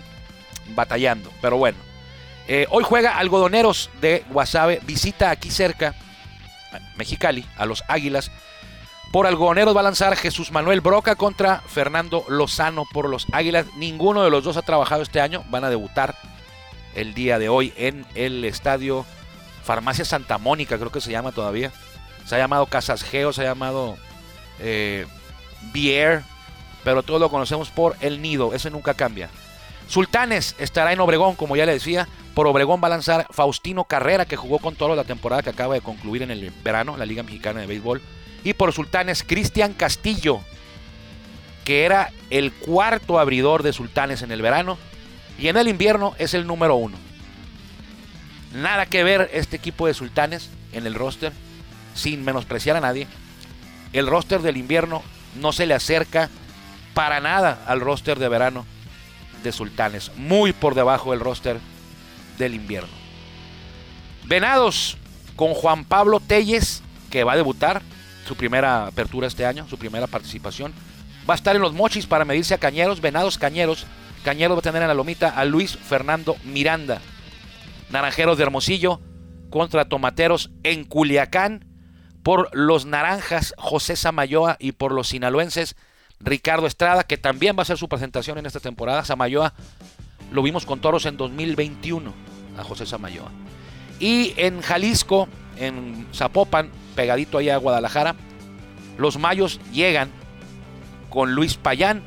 batallando. 0.76 1.32
Pero 1.42 1.58
bueno. 1.58 1.78
Eh, 2.48 2.68
hoy 2.70 2.84
juega 2.84 3.18
Algodoneros 3.18 3.90
de 4.02 4.26
Guasave. 4.30 4.82
Visita 4.84 5.30
aquí 5.30 5.50
cerca, 5.50 5.96
Mexicali, 6.98 7.46
a 7.58 7.66
los 7.66 7.84
Águilas. 7.88 8.32
Por 9.12 9.28
algodoneros 9.28 9.76
va 9.76 9.82
a 9.82 9.84
lanzar 9.84 10.16
Jesús 10.16 10.52
Manuel 10.52 10.80
Broca 10.80 11.16
contra 11.16 11.60
Fernando 11.68 12.26
Lozano 12.30 12.86
por 12.94 13.10
los 13.10 13.28
Águilas. 13.34 13.66
Ninguno 13.76 14.24
de 14.24 14.30
los 14.30 14.44
dos 14.44 14.58
ha 14.58 14.62
trabajado 14.62 15.02
este 15.02 15.20
año. 15.20 15.44
Van 15.50 15.66
a 15.66 15.70
debutar 15.70 16.16
el 16.96 17.14
día 17.14 17.40
de 17.40 17.50
hoy 17.50 17.74
en 17.78 18.06
el 18.16 18.44
estadio 18.46 19.06
Farmacia 19.64 20.06
Santa 20.06 20.38
Mónica, 20.38 20.78
creo 20.78 20.92
que 20.92 21.02
se 21.02 21.12
llama 21.12 21.32
todavía. 21.32 21.72
Se 22.26 22.36
ha 22.36 22.40
llamado 22.40 22.66
Casas 22.66 23.04
Geo, 23.04 23.34
se 23.34 23.42
ha 23.42 23.46
llamado 23.46 23.98
eh, 24.60 25.06
Bier, 25.74 26.24
pero 26.84 27.04
todos 27.04 27.20
lo 27.20 27.30
conocemos 27.30 27.70
por 27.70 27.96
El 28.02 28.22
Nido. 28.22 28.54
Ese 28.54 28.70
nunca 28.70 28.94
cambia. 28.94 29.30
Sultanes 29.88 30.56
estará 30.58 30.94
en 30.94 31.00
Obregón, 31.00 31.36
como 31.36 31.56
ya 31.56 31.66
le 31.66 31.74
decía. 31.74 32.08
Por 32.34 32.48
Obregón 32.48 32.80
va 32.82 32.88
a 32.88 32.92
lanzar 32.92 33.28
Faustino 33.30 33.84
Carrera, 33.84 34.26
que 34.26 34.38
jugó 34.38 34.60
con 34.60 34.76
todo 34.76 34.96
la 34.96 35.04
temporada 35.04 35.44
que 35.44 35.50
acaba 35.50 35.74
de 35.74 35.82
concluir 35.82 36.22
en 36.22 36.32
el 36.32 36.52
verano, 36.64 36.96
la 36.96 37.06
Liga 37.06 37.24
Mexicana 37.24 37.60
de 37.60 37.68
Béisbol. 37.68 38.02
Y 38.44 38.54
por 38.54 38.72
Sultanes, 38.72 39.24
Cristian 39.24 39.74
Castillo, 39.74 40.40
que 41.66 41.84
era 41.84 42.12
el 42.30 42.54
cuarto 42.54 43.20
abridor 43.20 43.64
de 43.64 43.74
Sultanes 43.74 44.22
en 44.22 44.32
el 44.32 44.42
verano. 44.42 44.78
Y 45.42 45.48
en 45.48 45.58
el 45.58 45.68
invierno 45.68 46.14
es 46.20 46.36
el 46.36 46.46
número 46.46 46.76
uno. 46.76 46.98
Nada 48.54 48.86
que 48.86 49.04
ver 49.04 49.30
este 49.34 49.56
equipo 49.56 49.88
de 49.88 49.96
Sultanes 49.96 50.52
en 50.72 50.86
el 50.86 50.94
roster, 50.94 51.34
sin 51.96 52.24
menospreciar 52.24 52.78
a 52.78 52.82
nadie. 52.82 53.08
El 53.92 54.06
roster 54.06 54.42
del 54.42 54.58
invierno 54.58 55.02
no 55.36 55.52
se 55.52 55.66
le 55.66 55.74
acerca 55.74 56.30
para 56.94 57.20
nada 57.22 57.64
al 57.66 57.82
roster 57.82 58.20
de 58.20 58.30
verano 58.30 58.68
de 59.44 59.52
Sultanes. 59.52 60.12
Muy 60.16 60.54
por 60.54 60.76
debajo 60.76 61.10
del 61.10 61.20
roster 61.20 61.60
del 62.38 62.54
invierno. 62.54 62.94
Venados 64.26 64.98
con 65.36 65.56
Juan 65.56 65.86
Pablo 65.86 66.20
Telles, 66.20 66.84
que 67.10 67.24
va 67.24 67.34
a 67.34 67.38
debutar 67.38 67.82
su 68.28 68.36
primera 68.36 68.86
apertura 68.86 69.26
este 69.26 69.48
año, 69.48 69.68
su 69.68 69.80
primera 69.80 70.06
participación. 70.06 70.72
Va 71.28 71.34
a 71.34 71.38
estar 71.38 71.56
en 71.56 71.64
los 71.64 71.74
mochis 71.74 72.06
para 72.06 72.26
medirse 72.26 72.54
a 72.54 72.60
Cañeros, 72.60 73.02
Venados 73.02 73.40
Cañeros. 73.40 73.88
Cañeros 74.24 74.58
va 74.58 74.60
a 74.60 74.64
tener 74.64 74.82
en 74.82 74.88
la 74.88 74.94
lomita 74.94 75.30
a 75.30 75.46
Luis 75.46 75.78
Fernando 75.78 76.36
Miranda. 76.44 77.02
Naranjeros 77.90 78.38
de 78.38 78.44
Hermosillo 78.44 79.02
contra 79.50 79.86
Tomateros 79.86 80.52
en 80.64 80.84
Culiacán. 80.86 81.66
Por 82.24 82.56
los 82.56 82.86
Naranjas, 82.86 83.56
José 83.58 83.96
Samayoa 83.96 84.58
y 84.60 84.74
por 84.74 84.92
los 84.92 85.08
sinaloenses, 85.08 85.76
Ricardo 86.20 86.68
Estrada, 86.68 87.04
que 87.04 87.18
también 87.18 87.56
va 87.56 87.62
a 87.62 87.64
hacer 87.64 87.80
su 87.80 87.90
presentación 87.90 88.38
en 88.38 88.46
esta 88.46 88.60
temporada. 88.60 89.04
Samayoa 89.04 89.56
lo 90.32 90.44
vimos 90.44 90.68
con 90.68 90.80
toros 90.82 91.08
en 91.08 91.18
2021 91.18 92.14
a 92.60 92.64
José 92.64 92.86
Samayoa. 92.86 93.32
Y 94.00 94.34
en 94.38 94.62
Jalisco, 94.62 95.28
en 95.58 96.08
Zapopan, 96.14 96.70
pegadito 96.96 97.40
allá 97.40 97.56
a 97.56 97.58
Guadalajara. 97.58 98.16
Los 98.98 99.18
mayos 99.18 99.60
llegan 99.72 100.12
con 101.10 101.34
Luis 101.34 101.56
Payán 101.56 102.04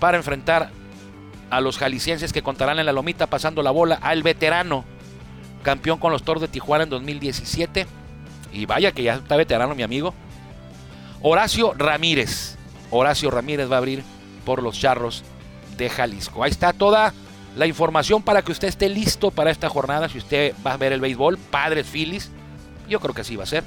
para 0.00 0.16
enfrentar 0.16 0.70
a 1.50 1.60
los 1.60 1.78
jaliscienses 1.78 2.32
que 2.32 2.42
contarán 2.42 2.78
en 2.78 2.86
la 2.86 2.92
lomita 2.92 3.26
pasando 3.26 3.62
la 3.62 3.70
bola 3.70 3.98
al 4.00 4.22
veterano 4.22 4.84
campeón 5.62 5.98
con 5.98 6.12
los 6.12 6.22
Toros 6.22 6.40
de 6.40 6.48
Tijuana 6.48 6.84
en 6.84 6.90
2017. 6.90 7.86
Y 8.52 8.66
vaya 8.66 8.92
que 8.92 9.02
ya 9.02 9.14
está 9.14 9.36
veterano 9.36 9.74
mi 9.74 9.82
amigo. 9.82 10.14
Horacio 11.22 11.74
Ramírez. 11.74 12.56
Horacio 12.90 13.30
Ramírez 13.30 13.68
va 13.70 13.76
a 13.76 13.78
abrir 13.78 14.04
por 14.44 14.62
los 14.62 14.78
Charros 14.78 15.24
de 15.76 15.90
Jalisco. 15.90 16.44
Ahí 16.44 16.50
está 16.50 16.72
toda 16.72 17.12
la 17.56 17.66
información 17.66 18.22
para 18.22 18.42
que 18.42 18.52
usted 18.52 18.68
esté 18.68 18.88
listo 18.88 19.32
para 19.32 19.50
esta 19.50 19.68
jornada. 19.68 20.08
Si 20.08 20.18
usted 20.18 20.54
va 20.64 20.74
a 20.74 20.76
ver 20.76 20.92
el 20.92 21.00
béisbol, 21.00 21.38
Padres 21.38 21.86
Phillies, 21.86 22.30
yo 22.88 23.00
creo 23.00 23.14
que 23.14 23.22
así 23.22 23.34
va 23.34 23.44
a 23.44 23.46
ser. 23.46 23.64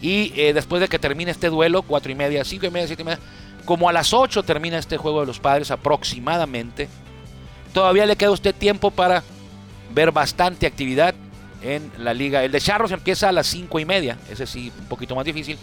Y 0.00 0.32
eh, 0.36 0.52
después 0.52 0.80
de 0.80 0.88
que 0.88 0.98
termine 0.98 1.30
este 1.30 1.48
duelo, 1.48 1.82
4 1.82 2.10
y 2.10 2.14
media, 2.14 2.44
5 2.44 2.66
y 2.66 2.70
media, 2.70 2.86
7 2.86 3.02
y 3.02 3.04
media, 3.04 3.20
como 3.64 3.88
a 3.88 3.92
las 3.92 4.12
8 4.12 4.42
termina 4.42 4.78
este 4.78 4.96
juego 4.96 5.20
de 5.20 5.26
los 5.26 5.40
padres 5.40 5.70
aproximadamente, 5.70 6.88
todavía 7.76 8.06
le 8.06 8.16
queda 8.16 8.30
a 8.30 8.32
usted 8.32 8.54
tiempo 8.54 8.90
para 8.90 9.22
ver 9.92 10.10
bastante 10.10 10.66
actividad 10.66 11.14
en 11.60 11.92
la 11.98 12.14
liga. 12.14 12.42
El 12.42 12.50
de 12.50 12.58
Charros 12.58 12.90
empieza 12.90 13.28
a 13.28 13.32
las 13.32 13.46
5 13.48 13.78
y 13.78 13.84
media, 13.84 14.16
ese 14.30 14.46
sí, 14.46 14.72
un 14.78 14.86
poquito 14.86 15.14
más 15.14 15.26
difícil. 15.26 15.58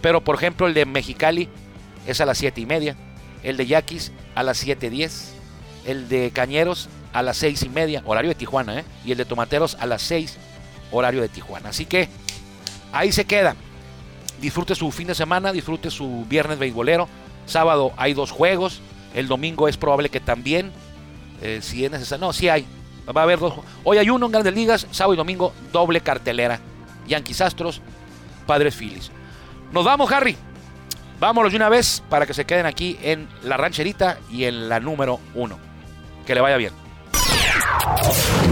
Pero 0.00 0.20
por 0.22 0.34
ejemplo, 0.34 0.66
el 0.66 0.74
de 0.74 0.84
Mexicali 0.86 1.48
es 2.04 2.20
a 2.20 2.26
las 2.26 2.38
7 2.38 2.60
y 2.60 2.66
media. 2.66 2.96
El 3.44 3.56
de 3.56 3.64
Yaquis 3.64 4.10
a 4.34 4.42
las 4.42 4.66
7.10. 4.66 5.34
El 5.84 6.08
de 6.08 6.32
Cañeros 6.32 6.88
a 7.12 7.22
las 7.22 7.36
6 7.36 7.62
y 7.62 7.68
media, 7.68 8.02
horario 8.06 8.30
de 8.30 8.34
Tijuana, 8.34 8.80
¿eh? 8.80 8.84
Y 9.04 9.12
el 9.12 9.18
de 9.18 9.24
Tomateros 9.24 9.76
a 9.78 9.86
las 9.86 10.02
6, 10.02 10.38
horario 10.90 11.22
de 11.22 11.28
Tijuana. 11.28 11.68
Así 11.68 11.86
que 11.86 12.08
ahí 12.90 13.12
se 13.12 13.24
queda. 13.24 13.54
Disfrute 14.40 14.74
su 14.74 14.90
fin 14.90 15.06
de 15.06 15.14
semana, 15.14 15.52
disfrute 15.52 15.92
su 15.92 16.26
viernes 16.28 16.58
beisbolero. 16.58 17.08
Sábado 17.46 17.92
hay 17.96 18.14
dos 18.14 18.32
juegos. 18.32 18.80
El 19.14 19.28
domingo 19.28 19.68
es 19.68 19.76
probable 19.76 20.08
que 20.08 20.18
también. 20.18 20.72
Eh, 21.42 21.60
si 21.62 21.84
es 21.84 21.90
necesario. 21.90 22.26
No, 22.26 22.32
sí 22.32 22.48
hay. 22.48 22.66
Va 23.14 23.20
a 23.20 23.24
haber 23.24 23.38
dos. 23.38 23.54
Hoy 23.84 23.98
hay 23.98 24.10
uno 24.10 24.26
en 24.26 24.32
Grandes 24.32 24.54
Ligas. 24.54 24.86
Sábado 24.90 25.14
y 25.14 25.16
domingo, 25.16 25.52
doble 25.72 26.00
cartelera. 26.00 26.60
Yankees 27.06 27.40
Astros, 27.40 27.80
Padres 28.46 28.74
Phillies. 28.74 29.10
Nos 29.72 29.84
vamos, 29.84 30.10
Harry. 30.10 30.36
Vámonos 31.18 31.52
de 31.52 31.56
una 31.56 31.68
vez 31.68 32.02
para 32.10 32.26
que 32.26 32.34
se 32.34 32.44
queden 32.44 32.66
aquí 32.66 32.98
en 33.02 33.28
la 33.42 33.56
rancherita 33.56 34.18
y 34.30 34.44
en 34.44 34.68
la 34.68 34.80
número 34.80 35.20
uno. 35.34 35.58
Que 36.26 36.34
le 36.34 36.40
vaya 36.40 36.56
bien. 36.56 36.72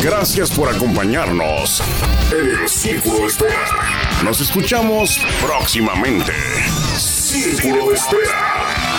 Gracias 0.03 0.51
por 0.51 0.69
acompañarnos 0.69 1.83
en 2.31 2.63
el 2.63 2.69
Círculo 2.69 3.21
de 3.21 3.27
Espera. 3.27 4.23
Nos 4.23 4.41
escuchamos 4.41 5.19
próximamente. 5.43 6.33
Círculo 6.97 7.89
de 7.89 7.95
Espera. 7.95 8.94